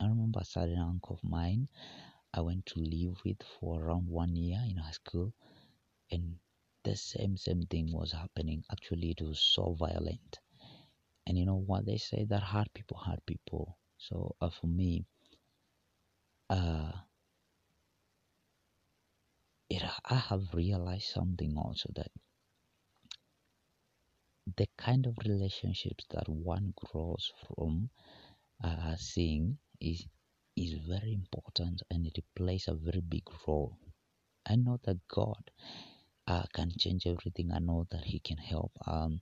I 0.00 0.06
remember 0.08 0.40
a 0.40 0.44
certain 0.46 0.78
uncle 0.80 1.16
of 1.16 1.28
mine 1.30 1.68
I 2.34 2.40
went 2.42 2.66
to 2.66 2.80
live 2.80 3.18
with 3.24 3.42
for 3.60 3.82
around 3.82 4.08
one 4.08 4.36
year 4.36 4.60
in 4.68 4.76
high 4.78 4.92
school, 4.92 5.32
and 6.10 6.36
the 6.84 6.96
same 6.96 7.36
same 7.36 7.62
thing 7.64 7.92
was 7.92 8.12
happening. 8.12 8.64
Actually, 8.72 9.10
it 9.12 9.22
was 9.22 9.40
so 9.40 9.74
violent 9.78 10.38
and 11.26 11.38
you 11.38 11.46
know 11.46 11.62
what 11.66 11.86
they 11.86 11.96
say 11.96 12.24
that 12.28 12.42
hard 12.42 12.68
people 12.74 12.96
hard 12.96 13.20
people 13.26 13.76
so 13.98 14.34
uh, 14.40 14.50
for 14.50 14.66
me 14.66 15.04
uh 16.50 16.92
it, 19.68 19.82
I 20.04 20.14
have 20.14 20.54
realized 20.54 21.08
something 21.08 21.54
also 21.56 21.90
that 21.96 22.10
the 24.56 24.68
kind 24.78 25.06
of 25.06 25.16
relationships 25.26 26.04
that 26.10 26.28
one 26.28 26.72
grows 26.76 27.32
from 27.46 27.90
uh, 28.62 28.94
seeing 28.96 29.58
is 29.80 30.06
is 30.56 30.74
very 30.88 31.12
important 31.12 31.82
and 31.90 32.06
it 32.06 32.24
plays 32.34 32.66
a 32.68 32.74
very 32.74 33.02
big 33.02 33.24
role. 33.46 33.76
I 34.48 34.56
know 34.56 34.78
that 34.84 34.96
God 35.08 35.50
uh, 36.26 36.44
can 36.54 36.72
change 36.78 37.06
everything. 37.06 37.50
I 37.52 37.58
know 37.58 37.86
that 37.90 38.04
He 38.04 38.20
can 38.20 38.38
help. 38.38 38.72
Um, 38.86 39.20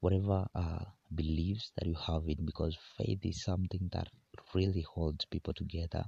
whatever 0.00 0.46
uh, 0.54 0.84
beliefs 1.14 1.70
that 1.76 1.86
you 1.86 1.94
have 1.94 2.22
in, 2.28 2.44
because 2.44 2.76
faith 2.98 3.20
is 3.24 3.42
something 3.42 3.88
that 3.92 4.08
really 4.54 4.82
holds 4.94 5.24
people 5.26 5.54
together. 5.54 6.04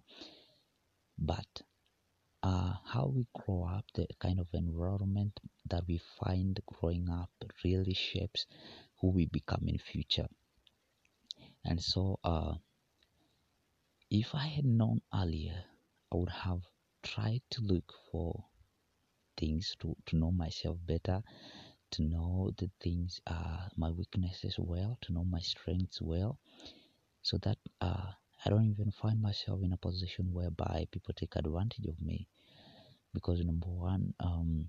But 1.19 1.63
uh, 2.43 2.75
how 2.85 3.13
we 3.15 3.27
grow 3.33 3.65
up, 3.65 3.85
the 3.95 4.07
kind 4.21 4.39
of 4.41 4.49
environment 4.53 5.41
that 5.71 5.85
we 5.87 6.01
find 6.21 6.61
growing 6.67 7.09
up, 7.09 7.31
really 7.65 7.95
shapes 7.95 8.47
who 9.01 9.11
we 9.11 9.27
become 9.27 9.65
in 9.67 9.79
future. 9.79 10.29
And 11.65 11.83
so, 11.83 12.19
uh, 12.23 12.55
if 14.11 14.35
I 14.35 14.47
had 14.47 14.65
known 14.67 15.01
earlier, 15.15 15.65
I 16.13 16.17
would 16.17 16.31
have 16.31 16.61
tried 17.03 17.43
to 17.51 17.63
look 17.63 17.93
for 18.13 18.45
things 19.37 19.75
to, 19.81 19.97
to 20.07 20.17
know 20.17 20.31
myself 20.31 20.77
better, 20.87 21.23
to 21.97 22.03
know 22.03 22.51
the 22.59 22.71
things, 22.81 23.21
uh, 23.27 23.69
my 23.77 23.91
weaknesses 23.91 24.57
well, 24.59 24.99
to 25.03 25.13
know 25.13 25.25
my 25.25 25.41
strengths 25.41 26.01
well, 26.03 26.39
so 27.23 27.39
that 27.39 27.59
uh, 27.81 28.13
I 28.45 28.51
don't 28.51 28.67
even 28.71 28.91
find 28.91 29.21
myself 29.23 29.61
in 29.63 29.73
a 29.73 29.77
position 29.77 30.33
whereby 30.33 30.87
people 30.93 31.15
take 31.15 31.37
advantage 31.37 31.87
of 31.87 32.01
me. 32.01 32.29
Because 33.13 33.41
number 33.45 33.69
one, 33.69 34.15
um, 34.21 34.69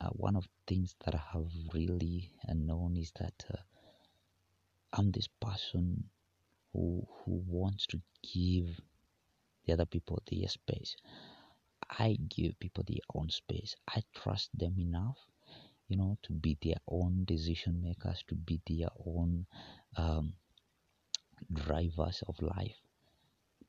uh, 0.00 0.08
one 0.10 0.36
of 0.36 0.44
the 0.44 0.74
things 0.74 0.94
that 1.04 1.14
I 1.14 1.22
have 1.32 1.46
really 1.74 2.30
uh, 2.48 2.54
known 2.54 2.96
is 2.96 3.12
that 3.20 3.44
uh, 3.52 3.58
I'm 4.92 5.10
this 5.12 5.28
person 5.40 6.04
who 6.72 7.06
who 7.24 7.42
wants 7.46 7.86
to 7.88 8.00
give 8.22 8.80
the 9.66 9.72
other 9.74 9.86
people 9.86 10.22
their 10.30 10.48
space. 10.48 10.96
I 11.90 12.18
give 12.28 12.58
people 12.58 12.84
their 12.86 13.04
own 13.14 13.30
space. 13.30 13.76
I 13.88 14.02
trust 14.14 14.50
them 14.58 14.76
enough, 14.78 15.18
you 15.88 15.96
know, 15.96 16.18
to 16.24 16.32
be 16.32 16.58
their 16.62 16.78
own 16.88 17.24
decision 17.24 17.82
makers, 17.82 18.22
to 18.28 18.34
be 18.34 18.60
their 18.66 18.90
own 19.06 19.46
um, 19.96 20.34
drivers 21.52 22.22
of 22.28 22.40
life. 22.40 22.76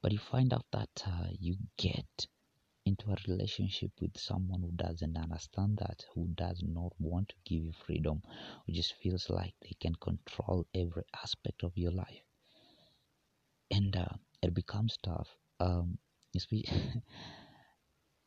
But 0.02 0.12
you 0.12 0.20
find 0.20 0.54
out 0.54 0.66
that 0.72 1.04
uh, 1.06 1.30
you 1.40 1.58
get 1.78 2.28
into 2.86 3.12
a 3.12 3.18
relationship 3.28 3.92
with 4.02 4.18
someone 4.18 4.62
who 4.62 4.72
doesn't 4.74 5.18
understand 5.18 5.78
that, 5.80 6.06
who 6.16 6.28
does 6.36 6.64
not 6.64 6.94
want 7.00 7.30
to 7.30 7.36
give 7.46 7.64
you 7.64 7.74
freedom, 7.74 8.24
who 8.66 8.74
just 8.74 8.94
feels 8.96 9.30
like 9.30 9.56
they 9.62 9.76
can 9.80 9.96
control 9.96 10.68
every 10.76 11.04
aspect 11.24 11.64
of 11.64 11.78
your 11.78 11.92
life. 11.92 12.24
And 13.72 13.96
uh, 13.96 14.16
it 14.42 14.54
becomes 14.54 14.98
tough. 15.02 15.30
Um, 15.60 15.98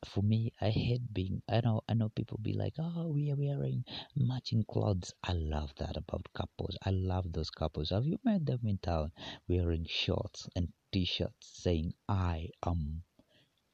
for 0.05 0.21
me, 0.23 0.51
I 0.61 0.69
hate 0.69 1.13
being. 1.13 1.41
I 1.49 1.61
know. 1.61 1.81
I 1.89 1.93
know 1.93 2.09
people 2.09 2.37
be 2.41 2.53
like, 2.53 2.75
"Oh, 2.79 3.07
we 3.09 3.31
are 3.31 3.35
wearing 3.35 3.85
matching 4.15 4.63
clothes." 4.65 5.13
I 5.23 5.33
love 5.33 5.73
that 5.77 5.97
about 5.97 6.27
couples. 6.33 6.77
I 6.85 6.91
love 6.91 7.31
those 7.33 7.49
couples. 7.49 7.89
Have 7.91 8.05
you 8.05 8.19
met 8.23 8.45
them 8.45 8.61
in 8.65 8.77
town 8.79 9.11
wearing 9.47 9.85
shorts 9.85 10.47
and 10.55 10.71
t-shirts 10.91 11.47
saying, 11.63 11.93
"I 12.07 12.49
am 12.65 13.03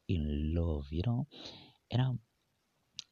in 0.07 0.53
love," 0.55 0.87
you 0.91 1.03
know? 1.05 1.27
And 1.91 2.01
I'm. 2.01 2.19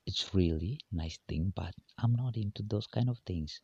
it's 0.07 0.33
really 0.33 0.79
nice 0.91 1.17
thing, 1.27 1.53
but 1.55 1.73
I'm 1.99 2.13
not 2.15 2.37
into 2.37 2.63
those 2.63 2.87
kind 2.87 3.09
of 3.09 3.19
things. 3.25 3.61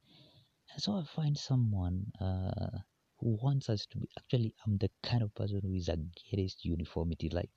And 0.74 0.82
so 0.84 0.94
I 0.98 1.04
find 1.06 1.38
someone 1.38 2.12
uh, 2.22 2.80
who 3.20 3.38
wants 3.42 3.70
us 3.70 3.86
to 3.88 3.98
be. 4.00 4.10
Actually, 4.20 4.56
I'm 4.66 4.78
the 4.78 4.92
kind 5.04 5.24
of 5.24 5.34
person 5.36 5.62
who 5.64 5.74
is 5.76 5.90
against 5.90 6.66
uniformity. 6.66 7.30
Like, 7.30 7.52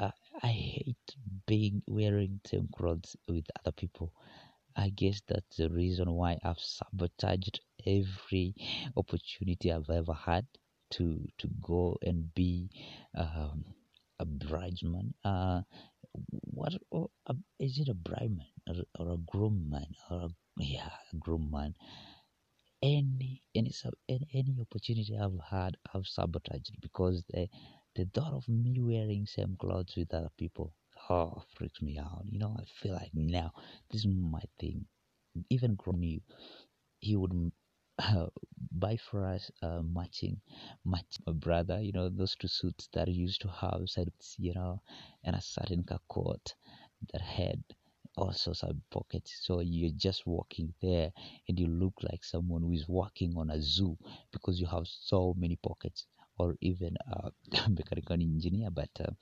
I, 0.00 0.12
I 0.44 0.52
hate 0.52 1.16
being 1.46 1.82
wearing 1.88 2.40
same 2.46 2.68
clothes 2.76 3.16
with 3.28 3.46
other 3.58 3.72
people. 3.72 4.12
I 4.76 4.90
guess 4.90 5.22
that's 5.28 5.56
the 5.56 5.70
reason 5.70 6.12
why 6.12 6.38
I've 6.44 6.60
sabotaged 6.60 7.60
every 7.86 8.54
opportunity 8.96 9.72
I've 9.72 9.90
ever 9.90 10.14
had 10.14 10.46
to 10.92 11.26
to 11.38 11.48
go 11.62 11.98
and 12.02 12.32
be 12.34 12.70
um, 13.16 13.64
a 14.20 14.26
bridesman. 14.26 15.14
Uh, 15.24 15.62
what 16.42 16.74
or 16.90 17.10
a, 17.26 17.34
is 17.58 17.78
it 17.80 17.88
a 17.88 17.94
brideman 17.94 18.52
or, 18.68 18.76
or 19.00 19.14
a 19.14 19.18
groomman 19.18 19.92
or 20.10 20.22
a, 20.26 20.30
yeah, 20.58 20.90
a 21.12 21.16
groomman? 21.16 21.74
Any 22.82 23.42
any 23.54 23.72
any, 24.08 24.28
any 24.34 24.56
opportunity 24.60 25.18
I've 25.18 25.40
had, 25.50 25.76
I've 25.94 26.06
sabotaged 26.06 26.76
because 26.82 27.24
the 27.30 27.48
the 27.96 28.04
thought 28.14 28.32
of 28.34 28.48
me 28.48 28.80
wearing 28.80 29.26
same 29.26 29.56
clothes 29.56 29.94
with 29.96 30.12
other 30.14 30.30
people 30.36 30.74
oh 31.10 31.42
freaks 31.56 31.82
me 31.82 31.98
out. 31.98 32.24
You 32.30 32.38
know, 32.38 32.56
I 32.58 32.64
feel 32.82 32.94
like 32.94 33.10
now 33.14 33.52
this 33.90 34.04
is 34.04 34.06
my 34.08 34.42
thing. 34.58 34.86
Even 35.50 35.74
growing 35.74 36.20
he 37.00 37.16
would 37.16 37.52
uh, 37.98 38.26
buy 38.72 38.96
for 38.96 39.24
us 39.26 39.50
uh, 39.62 39.82
matching 39.82 40.40
match 40.84 41.18
my 41.26 41.32
brother 41.32 41.80
you 41.80 41.92
know 41.92 42.08
those 42.08 42.34
two 42.36 42.48
suits 42.48 42.88
that 42.92 43.08
he 43.08 43.14
used 43.14 43.40
to 43.40 43.48
have 43.48 43.80
sides 43.88 44.34
you 44.38 44.52
know 44.54 44.80
and 45.24 45.36
a 45.36 45.40
certain 45.40 45.84
coat 46.08 46.54
that 47.12 47.20
had 47.22 47.62
also 48.16 48.52
some 48.52 48.80
pockets 48.90 49.38
so 49.42 49.60
you're 49.60 49.90
just 49.96 50.26
walking 50.26 50.72
there 50.80 51.12
and 51.48 51.58
you 51.58 51.66
look 51.66 51.94
like 52.02 52.22
someone 52.24 52.62
who 52.62 52.72
is 52.72 52.88
walking 52.88 53.34
on 53.36 53.50
a 53.50 53.60
zoo 53.60 53.96
because 54.32 54.60
you 54.60 54.66
have 54.66 54.86
so 54.86 55.34
many 55.36 55.56
pockets 55.56 56.06
or 56.38 56.56
even 56.60 56.96
a 57.12 57.30
mechanical 57.70 58.14
engineer 58.20 58.70
but 58.70 58.90
uh, 59.00 59.12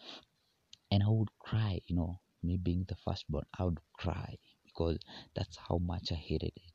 and 0.90 1.02
i 1.02 1.08
would 1.08 1.30
cry 1.40 1.80
you 1.86 1.94
know 1.96 2.20
me 2.42 2.56
being 2.56 2.84
the 2.88 2.94
firstborn 3.04 3.44
i 3.58 3.64
would 3.64 3.80
cry 3.94 4.36
because 4.64 4.98
that's 5.34 5.56
how 5.68 5.78
much 5.78 6.12
i 6.12 6.14
hated 6.14 6.52
it 6.56 6.72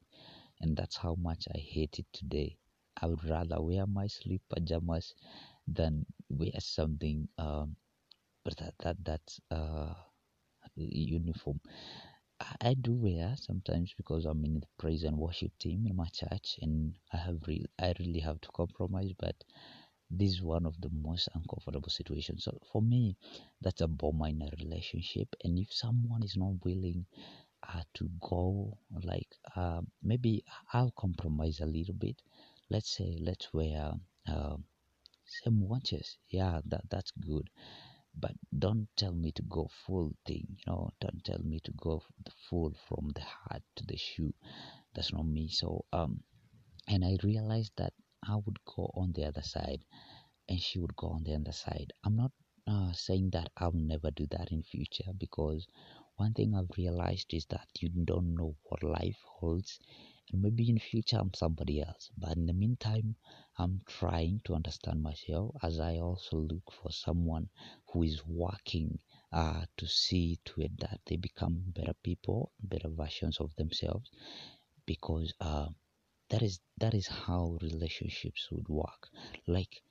and 0.61 0.77
that's 0.77 0.97
how 0.97 1.15
much 1.15 1.47
I 1.55 1.59
hate 1.59 1.99
it 1.99 2.07
today. 2.13 2.57
I 3.01 3.07
would 3.07 3.23
rather 3.29 3.61
wear 3.61 3.85
my 3.87 4.07
sleep 4.07 4.41
pajamas 4.49 5.13
than 5.67 6.05
wear 6.29 6.53
something 6.59 7.27
um, 7.37 7.75
but 8.45 8.57
that 8.57 8.75
that 8.79 8.97
that's 9.03 9.41
uh, 9.51 9.93
uniform. 10.75 11.59
I, 12.39 12.55
I 12.69 12.73
do 12.75 12.93
wear 12.93 13.35
sometimes 13.37 13.93
because 13.95 14.25
I'm 14.25 14.43
in 14.45 14.59
the 14.61 14.67
praise 14.79 15.03
and 15.03 15.17
worship 15.17 15.51
team 15.59 15.85
in 15.87 15.95
my 15.95 16.07
church, 16.07 16.57
and 16.61 16.95
I 17.13 17.17
have 17.17 17.39
re- 17.47 17.65
I 17.79 17.93
really 17.99 18.19
have 18.21 18.41
to 18.41 18.49
compromise. 18.49 19.11
But 19.19 19.35
this 20.09 20.31
is 20.33 20.41
one 20.41 20.65
of 20.65 20.79
the 20.81 20.89
most 20.91 21.29
uncomfortable 21.35 21.89
situations. 21.89 22.43
So 22.45 22.59
for 22.71 22.81
me, 22.81 23.17
that's 23.61 23.81
a 23.81 23.87
bomb 23.87 24.21
in 24.23 24.41
a 24.41 24.49
relationship. 24.63 25.27
And 25.43 25.57
if 25.59 25.73
someone 25.73 26.23
is 26.23 26.37
not 26.37 26.63
willing 26.63 27.05
uh, 27.63 27.81
to 27.95 28.09
go 28.21 28.77
like 29.03 29.27
uh, 29.55 29.81
maybe 30.03 30.43
I'll 30.73 30.93
compromise 30.97 31.59
a 31.59 31.65
little 31.65 31.95
bit. 31.95 32.21
Let's 32.69 32.89
say 32.95 33.17
let's 33.21 33.53
wear 33.53 33.91
uh, 34.27 34.57
same 35.25 35.61
watches. 35.61 36.17
Yeah, 36.29 36.61
that 36.65 36.83
that's 36.89 37.11
good. 37.11 37.49
But 38.19 38.33
don't 38.57 38.87
tell 38.97 39.13
me 39.13 39.31
to 39.33 39.43
go 39.43 39.69
full 39.85 40.13
thing. 40.25 40.47
You 40.49 40.63
know, 40.67 40.91
don't 40.99 41.23
tell 41.23 41.39
me 41.43 41.59
to 41.65 41.71
go 41.73 42.03
full 42.49 42.73
from 42.87 43.11
the 43.15 43.21
hat 43.21 43.61
to 43.77 43.85
the 43.85 43.97
shoe. 43.97 44.33
That's 44.93 45.13
not 45.13 45.25
me. 45.27 45.49
So 45.49 45.85
um, 45.93 46.21
and 46.87 47.05
I 47.05 47.17
realized 47.23 47.73
that 47.77 47.93
I 48.23 48.35
would 48.35 48.59
go 48.65 48.91
on 48.95 49.13
the 49.13 49.25
other 49.25 49.41
side, 49.41 49.83
and 50.49 50.59
she 50.61 50.79
would 50.79 50.95
go 50.95 51.07
on 51.09 51.23
the 51.23 51.35
other 51.35 51.51
side. 51.51 51.93
I'm 52.03 52.15
not 52.15 52.31
uh, 52.67 52.91
saying 52.93 53.29
that 53.31 53.49
I'll 53.57 53.71
never 53.71 54.11
do 54.11 54.27
that 54.31 54.51
in 54.51 54.63
future 54.63 55.11
because 55.17 55.67
one 56.17 56.33
thing 56.33 56.53
I've 56.55 56.77
realized 56.77 57.33
is 57.33 57.45
that 57.47 57.67
you 57.79 57.89
don't 57.89 58.35
know 58.35 58.55
what 58.63 58.83
life 58.83 59.17
holds 59.25 59.79
and 60.31 60.41
maybe 60.41 60.69
in 60.69 60.79
future 60.79 61.17
I'm 61.17 61.33
somebody 61.33 61.81
else 61.81 62.09
but 62.17 62.35
in 62.37 62.45
the 62.45 62.53
meantime 62.53 63.15
I'm 63.57 63.81
trying 63.87 64.41
to 64.45 64.55
understand 64.55 65.01
myself 65.01 65.55
as 65.63 65.79
I 65.79 65.97
also 65.99 66.37
look 66.37 66.71
for 66.71 66.91
someone 66.91 67.49
who 67.87 68.03
is 68.03 68.25
working 68.25 68.99
uh, 69.31 69.63
to 69.77 69.87
see 69.87 70.39
to 70.45 70.61
it 70.61 70.77
that 70.79 70.99
they 71.05 71.15
become 71.17 71.63
better 71.67 71.93
people 72.03 72.51
better 72.61 72.89
versions 72.89 73.39
of 73.39 73.55
themselves 73.55 74.09
because 74.85 75.33
uh, 75.41 75.67
that 76.29 76.41
is 76.41 76.59
that 76.77 76.93
is 76.93 77.07
how 77.07 77.57
relationships 77.61 78.49
would 78.51 78.67
work 78.69 79.09
like 79.47 79.81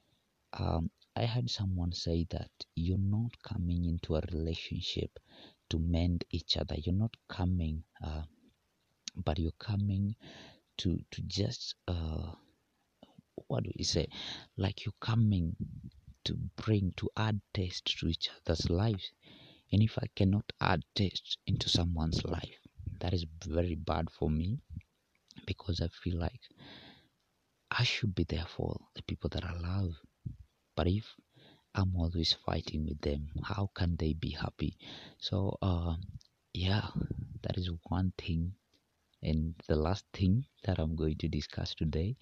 um, 0.55 0.91
I 1.17 1.25
had 1.25 1.51
someone 1.51 1.93
say 1.93 2.27
that 2.31 2.51
you're 2.75 2.99
not 2.99 3.33
coming 3.43 3.85
into 3.85 4.17
a 4.17 4.23
relationship 4.33 5.19
to 5.71 5.79
mend 5.79 6.25
each 6.31 6.57
other. 6.57 6.77
You're 6.77 6.95
not 6.95 7.15
coming, 7.29 7.85
uh, 8.05 8.23
but 9.17 9.39
you're 9.39 9.59
coming 9.59 10.17
to 10.79 10.99
to 11.11 11.23
just 11.23 11.75
uh, 11.89 12.33
what 13.49 13.65
do 13.65 13.71
we 13.79 13.85
say? 13.85 14.09
Like 14.57 14.85
you're 14.85 15.01
coming 15.01 15.57
to 16.25 16.35
bring 16.57 16.93
to 16.97 17.09
add 17.17 17.41
taste 17.55 17.99
to 17.99 18.09
each 18.09 18.29
other's 18.37 18.69
lives. 18.71 19.13
and 19.73 19.83
if 19.83 19.99
I 19.99 20.07
cannot 20.17 20.53
add 20.61 20.83
taste 20.95 21.39
into 21.47 21.69
someone's 21.69 22.25
life, 22.25 22.61
that 23.01 23.15
is 23.15 23.27
very 23.47 23.75
bad 23.77 24.11
for 24.11 24.31
me 24.31 24.61
because 25.47 25.81
I 25.81 25.89
feel 25.89 26.19
like 26.19 26.41
I 27.71 27.85
should 27.85 28.15
be 28.15 28.25
there 28.25 28.47
for 28.57 28.77
the 28.95 29.03
people 29.03 29.31
that 29.31 29.45
I 29.45 29.53
love. 29.59 29.93
But 30.77 30.89
if 30.89 31.05
I'm 31.75 31.95
always 31.97 32.33
fighting 32.45 32.87
with 32.87 33.01
them, 33.01 33.31
how 33.43 33.71
can 33.75 33.97
they 33.97 34.15
be 34.15 34.31
happy? 34.31 34.77
So, 35.19 35.57
uh, 35.63 35.97
yeah, 36.53 36.89
that 37.43 37.57
is 37.59 37.71
one 37.89 38.13
thing. 38.19 38.53
And 39.23 39.55
the 39.69 39.77
last 39.77 40.05
thing 40.13 40.45
that 40.65 40.79
I'm 40.79 40.97
going 40.97 41.17
to 41.19 41.29
discuss 41.29 41.75
today 41.75 42.17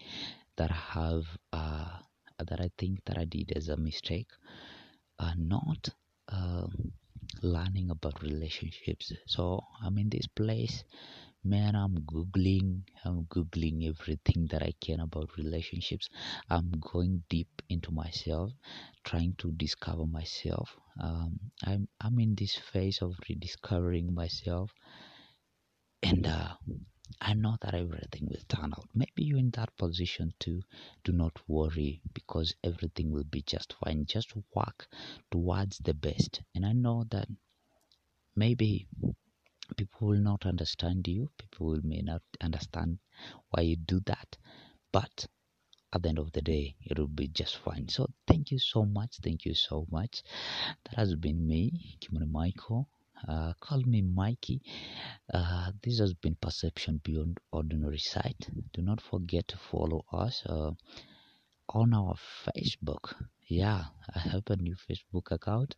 that 0.56 0.70
I 0.70 0.82
have, 1.00 1.24
uh, 1.52 1.98
that 2.38 2.60
I 2.60 2.70
think 2.78 3.00
that 3.06 3.18
I 3.18 3.24
did 3.24 3.52
as 3.56 3.68
a 3.68 3.76
mistake, 3.76 4.28
uh, 5.18 5.32
not 5.36 5.88
uh, 6.28 6.66
learning 7.42 7.90
about 7.90 8.22
relationships. 8.22 9.12
So 9.26 9.60
I'm 9.82 9.98
in 9.98 10.08
this 10.08 10.26
place 10.26 10.84
man 11.44 11.74
i'm 11.76 11.96
googling 12.12 12.82
i'm 13.04 13.24
googling 13.26 13.88
everything 13.88 14.46
that 14.50 14.62
i 14.62 14.72
can 14.80 15.00
about 15.00 15.36
relationships 15.38 16.08
i'm 16.50 16.70
going 16.80 17.22
deep 17.28 17.62
into 17.68 17.90
myself 17.92 18.50
trying 19.04 19.34
to 19.38 19.50
discover 19.52 20.06
myself 20.06 20.76
um, 21.02 21.38
i'm 21.64 21.88
i'm 22.00 22.18
in 22.18 22.34
this 22.34 22.56
phase 22.72 23.00
of 23.02 23.14
rediscovering 23.28 24.12
myself 24.14 24.70
and 26.04 26.24
uh, 26.26 26.54
I 27.20 27.34
know 27.34 27.56
that 27.62 27.74
everything 27.74 28.28
will 28.28 28.42
turn 28.48 28.72
out. 28.72 28.88
Maybe 28.94 29.24
you're 29.24 29.38
in 29.38 29.50
that 29.50 29.76
position 29.76 30.32
too. 30.38 30.62
Do 31.04 31.12
not 31.12 31.38
worry 31.48 32.00
because 32.12 32.54
everything 32.62 33.10
will 33.10 33.24
be 33.24 33.42
just 33.42 33.74
fine. 33.84 34.06
Just 34.06 34.32
work 34.54 34.86
towards 35.30 35.78
the 35.78 35.94
best. 35.94 36.42
And 36.54 36.64
I 36.64 36.72
know 36.72 37.04
that 37.10 37.28
maybe 38.36 38.86
people 39.76 40.08
will 40.08 40.20
not 40.20 40.46
understand 40.46 41.06
you. 41.08 41.30
People 41.38 41.66
will 41.68 41.80
may 41.84 42.00
not 42.02 42.22
understand 42.40 42.98
why 43.50 43.62
you 43.62 43.76
do 43.76 44.00
that. 44.06 44.36
But 44.92 45.26
at 45.92 46.02
the 46.02 46.08
end 46.08 46.18
of 46.18 46.32
the 46.32 46.42
day 46.42 46.76
it 46.84 46.98
will 46.98 47.08
be 47.08 47.28
just 47.28 47.58
fine. 47.58 47.88
So 47.88 48.06
thank 48.26 48.50
you 48.50 48.58
so 48.58 48.84
much. 48.84 49.18
Thank 49.22 49.44
you 49.44 49.54
so 49.54 49.86
much. 49.90 50.22
That 50.84 50.96
has 50.96 51.14
been 51.14 51.46
me 51.46 51.98
kimani 52.00 52.30
michael. 52.30 52.88
Uh, 53.28 53.54
call 53.60 53.80
me 53.86 54.02
mikey. 54.02 54.60
Uh, 55.32 55.70
this 55.82 55.98
has 55.98 56.12
been 56.14 56.36
perception 56.40 57.00
beyond 57.04 57.38
ordinary 57.52 57.98
sight. 57.98 58.48
Do 58.72 58.82
not 58.82 59.00
forget 59.00 59.48
to 59.48 59.56
follow 59.56 60.04
us. 60.12 60.42
Uh, 60.44 60.72
on 61.68 61.94
our 61.94 62.14
facebook 62.46 63.14
yeah 63.48 63.84
i 64.14 64.18
have 64.18 64.42
a 64.48 64.56
new 64.56 64.74
facebook 64.74 65.30
account 65.30 65.74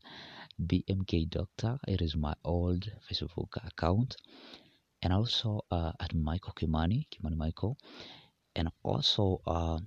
BMK 0.61 1.29
Doctor. 1.31 1.79
It 1.87 2.01
is 2.03 2.16
my 2.16 2.35
old 2.44 2.90
Facebook 3.09 3.57
account, 3.66 4.16
and 5.03 5.12
also 5.12 5.62
uh, 5.70 5.92
at 6.01 6.14
Michael 6.14 6.55
Kimani, 6.55 7.07
Kimani 7.12 7.37
Michael, 7.37 7.77
and 8.55 8.70
also 8.83 9.42
uh, 9.46 9.79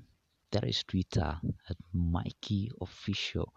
there 0.51 0.65
is 0.65 0.83
Twitter 0.83 1.39
at 1.69 1.77
Mikey 1.93 2.71
Official. 2.81 3.53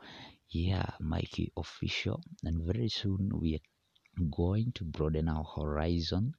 Yeah, 0.48 0.86
Mikey 1.00 1.52
Official, 1.56 2.22
and 2.44 2.62
very 2.66 2.88
soon 2.88 3.30
we 3.38 3.56
are 3.56 4.24
going 4.30 4.72
to 4.76 4.84
broaden 4.84 5.28
our 5.28 5.44
horizon. 5.44 6.34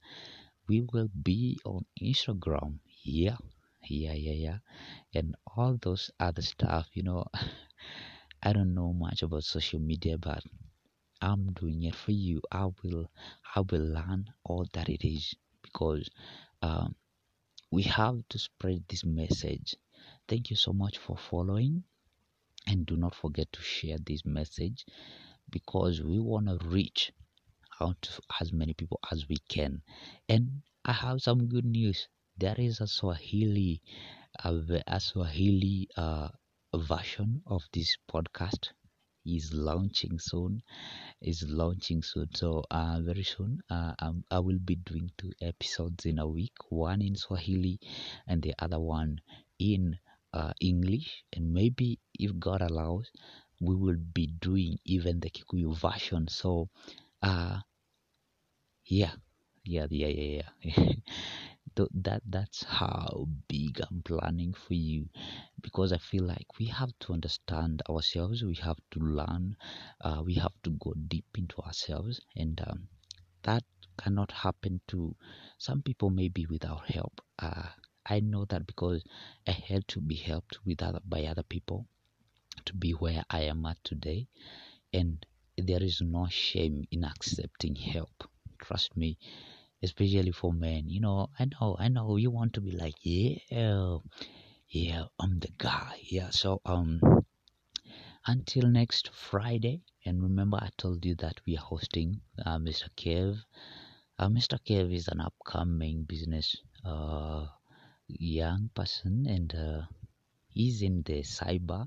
We 0.68 0.82
will 0.92 1.10
be 1.22 1.58
on 1.64 1.84
Instagram. 2.02 2.80
Yeah, 3.04 3.36
yeah, 3.88 4.14
yeah, 4.14 4.32
yeah, 4.32 4.58
and 5.14 5.36
all 5.56 5.78
those 5.82 6.10
other 6.20 6.42
stuff. 6.42 6.88
You 6.94 7.04
know. 7.04 7.24
I 8.42 8.52
don't 8.52 8.74
know 8.74 8.92
much 8.92 9.22
about 9.22 9.44
social 9.44 9.80
media, 9.80 10.18
but 10.18 10.44
I'm 11.20 11.52
doing 11.54 11.82
it 11.82 11.94
for 11.96 12.12
you. 12.12 12.42
I 12.52 12.66
will 12.82 13.10
I 13.54 13.60
will 13.60 13.80
learn 13.82 14.32
all 14.44 14.66
that 14.74 14.88
it 14.88 15.04
is 15.06 15.34
because 15.62 16.08
um, 16.62 16.94
we 17.70 17.82
have 17.84 18.22
to 18.30 18.38
spread 18.38 18.84
this 18.88 19.04
message. 19.04 19.76
Thank 20.28 20.50
you 20.50 20.56
so 20.56 20.72
much 20.72 20.98
for 20.98 21.16
following 21.16 21.84
and 22.66 22.86
do 22.86 22.96
not 22.96 23.14
forget 23.14 23.52
to 23.52 23.62
share 23.62 23.98
this 23.98 24.24
message 24.26 24.86
because 25.50 26.02
we 26.02 26.20
want 26.20 26.46
to 26.48 26.58
reach 26.66 27.12
out 27.80 28.00
to 28.02 28.22
as 28.40 28.52
many 28.52 28.74
people 28.74 29.00
as 29.12 29.28
we 29.28 29.36
can. 29.48 29.82
And 30.28 30.62
I 30.84 30.92
have 30.92 31.22
some 31.22 31.46
good 31.48 31.64
news. 31.64 32.08
There 32.36 32.54
is 32.58 32.80
a 32.80 32.86
Swahili 32.86 33.82
a, 34.44 35.00
Swahili 35.00 35.88
uh, 35.96 36.28
version 36.74 37.42
of 37.46 37.62
this 37.72 37.96
podcast. 38.10 38.70
Is 39.26 39.52
launching 39.52 40.18
soon. 40.18 40.62
Is 41.20 41.42
launching 41.48 42.02
soon. 42.02 42.28
So 42.34 42.64
uh, 42.70 43.00
very 43.02 43.24
soon 43.24 43.60
uh, 43.70 43.94
um, 44.00 44.24
i 44.30 44.38
will 44.38 44.58
be 44.58 44.76
doing 44.76 45.10
two 45.18 45.32
episodes 45.40 46.06
in 46.06 46.18
a 46.18 46.28
week. 46.28 46.54
One 46.70 47.02
in 47.02 47.16
swahili 47.16 47.80
and 48.26 48.42
the 48.42 48.54
other 48.58 48.80
one 48.80 49.20
in 49.58 49.98
uh, 50.32 50.52
english. 50.60 51.24
And 51.32 51.52
maybe 51.52 51.98
if 52.18 52.38
god 52.38 52.62
allows 52.62 53.10
we 53.60 53.74
will 53.76 53.98
be 54.14 54.26
doing 54.28 54.78
even 54.84 55.20
the 55.20 55.30
kikuyu 55.30 55.76
version. 55.76 56.28
So 56.28 56.68
uh 57.22 57.60
yeah. 58.86 59.12
Yeah 59.64 59.86
yeah 59.90 60.08
yeah 60.08 60.48
yeah 60.76 60.92
that 61.94 62.22
that's 62.28 62.62
how 62.64 63.26
big 63.48 63.80
i'm 63.80 64.02
planning 64.02 64.52
for 64.52 64.74
you. 64.74 65.08
Because 65.60 65.92
i 65.92 65.98
feel 65.98 66.24
like 66.24 66.58
we 66.58 66.66
have 66.66 66.92
to 67.00 67.12
understand 67.12 67.82
ourselves 67.90 68.42
we 68.42 68.54
have 68.56 68.78
to 68.92 69.00
learn 69.00 69.56
uh, 70.02 70.22
we 70.24 70.34
have 70.34 70.54
to 70.64 70.70
go 70.70 70.94
deep 71.08 71.26
into 71.36 71.56
ourselves 71.62 72.20
and 72.36 72.60
um, 72.66 72.88
that 73.42 73.64
cannot 73.98 74.30
happen 74.32 74.80
to 74.88 75.14
some 75.58 75.82
people 75.82 76.10
maybe 76.10 76.46
without 76.46 76.84
help. 76.90 77.20
Uh, 77.38 77.68
i 78.06 78.20
know 78.20 78.44
that 78.46 78.66
because 78.66 79.02
i 79.46 79.52
had 79.52 79.86
to 79.88 80.00
be 80.00 80.16
helped 80.16 80.58
with 80.66 80.82
other 80.82 81.00
by 81.06 81.24
other 81.24 81.42
people 81.44 81.86
to 82.64 82.74
be 82.74 82.92
where 82.92 83.24
i 83.30 83.40
am 83.40 83.64
at 83.66 83.82
today 83.84 84.26
and 84.92 85.26
there 85.58 85.82
is 85.82 86.00
no 86.00 86.26
shame 86.28 86.84
in 86.90 87.04
accepting 87.04 87.76
help. 87.76 88.28
Trust 88.58 88.96
me 88.96 89.18
especially 89.84 90.32
for 90.32 90.52
men. 90.52 90.88
You 90.88 91.00
know, 91.00 91.28
I 91.38 91.44
know, 91.44 91.76
I 91.78 91.88
know 91.88 92.16
you 92.16 92.30
want 92.30 92.54
to 92.54 92.60
be 92.60 92.72
like, 92.72 92.94
yeah, 93.02 93.98
yeah, 94.68 95.04
I'm 95.20 95.38
the 95.38 95.50
guy. 95.58 96.00
Yeah. 96.10 96.30
So, 96.30 96.60
um, 96.64 97.00
until 98.26 98.68
next 98.68 99.10
Friday, 99.14 99.82
and 100.04 100.22
remember, 100.22 100.56
I 100.56 100.70
told 100.76 101.04
you 101.04 101.14
that 101.16 101.40
we 101.46 101.56
are 101.56 101.64
hosting 101.64 102.20
uh, 102.44 102.58
Mr. 102.58 102.88
Kev. 102.96 103.38
Uh, 104.18 104.28
Mr. 104.28 104.58
Kev 104.58 104.94
is 104.94 105.08
an 105.08 105.20
upcoming 105.20 106.04
business 106.04 106.56
uh, 106.84 107.46
young 108.08 108.70
person, 108.74 109.26
and 109.28 109.54
uh, 109.54 109.82
he's 110.48 110.82
in 110.82 111.02
the 111.02 111.22
cyber 111.22 111.86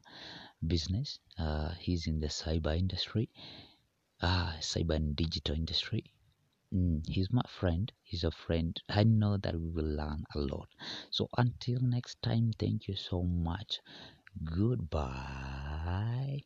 business. 0.65 1.19
Uh, 1.38 1.71
he's 1.79 2.07
in 2.07 2.19
the 2.19 2.27
cyber 2.27 2.77
industry, 2.77 3.29
uh, 4.21 4.53
cyber 4.60 4.95
and 4.95 5.15
digital 5.15 5.55
industry 5.55 6.13
Mm, 6.73 7.06
he's 7.10 7.30
my 7.30 7.41
friend. 7.49 7.91
He's 8.03 8.23
a 8.23 8.32
friend. 8.32 8.82
I 8.88 9.03
know 9.03 9.36
that 9.36 9.60
we 9.60 9.69
will 9.69 9.95
learn 9.97 10.23
a 10.34 10.39
lot. 10.39 10.69
So 11.10 11.27
until 11.38 11.82
next 11.82 12.21
time, 12.21 12.53
thank 12.58 12.88
you 12.88 12.95
so 12.95 13.21
much. 13.23 13.82
Goodbye. 14.43 16.41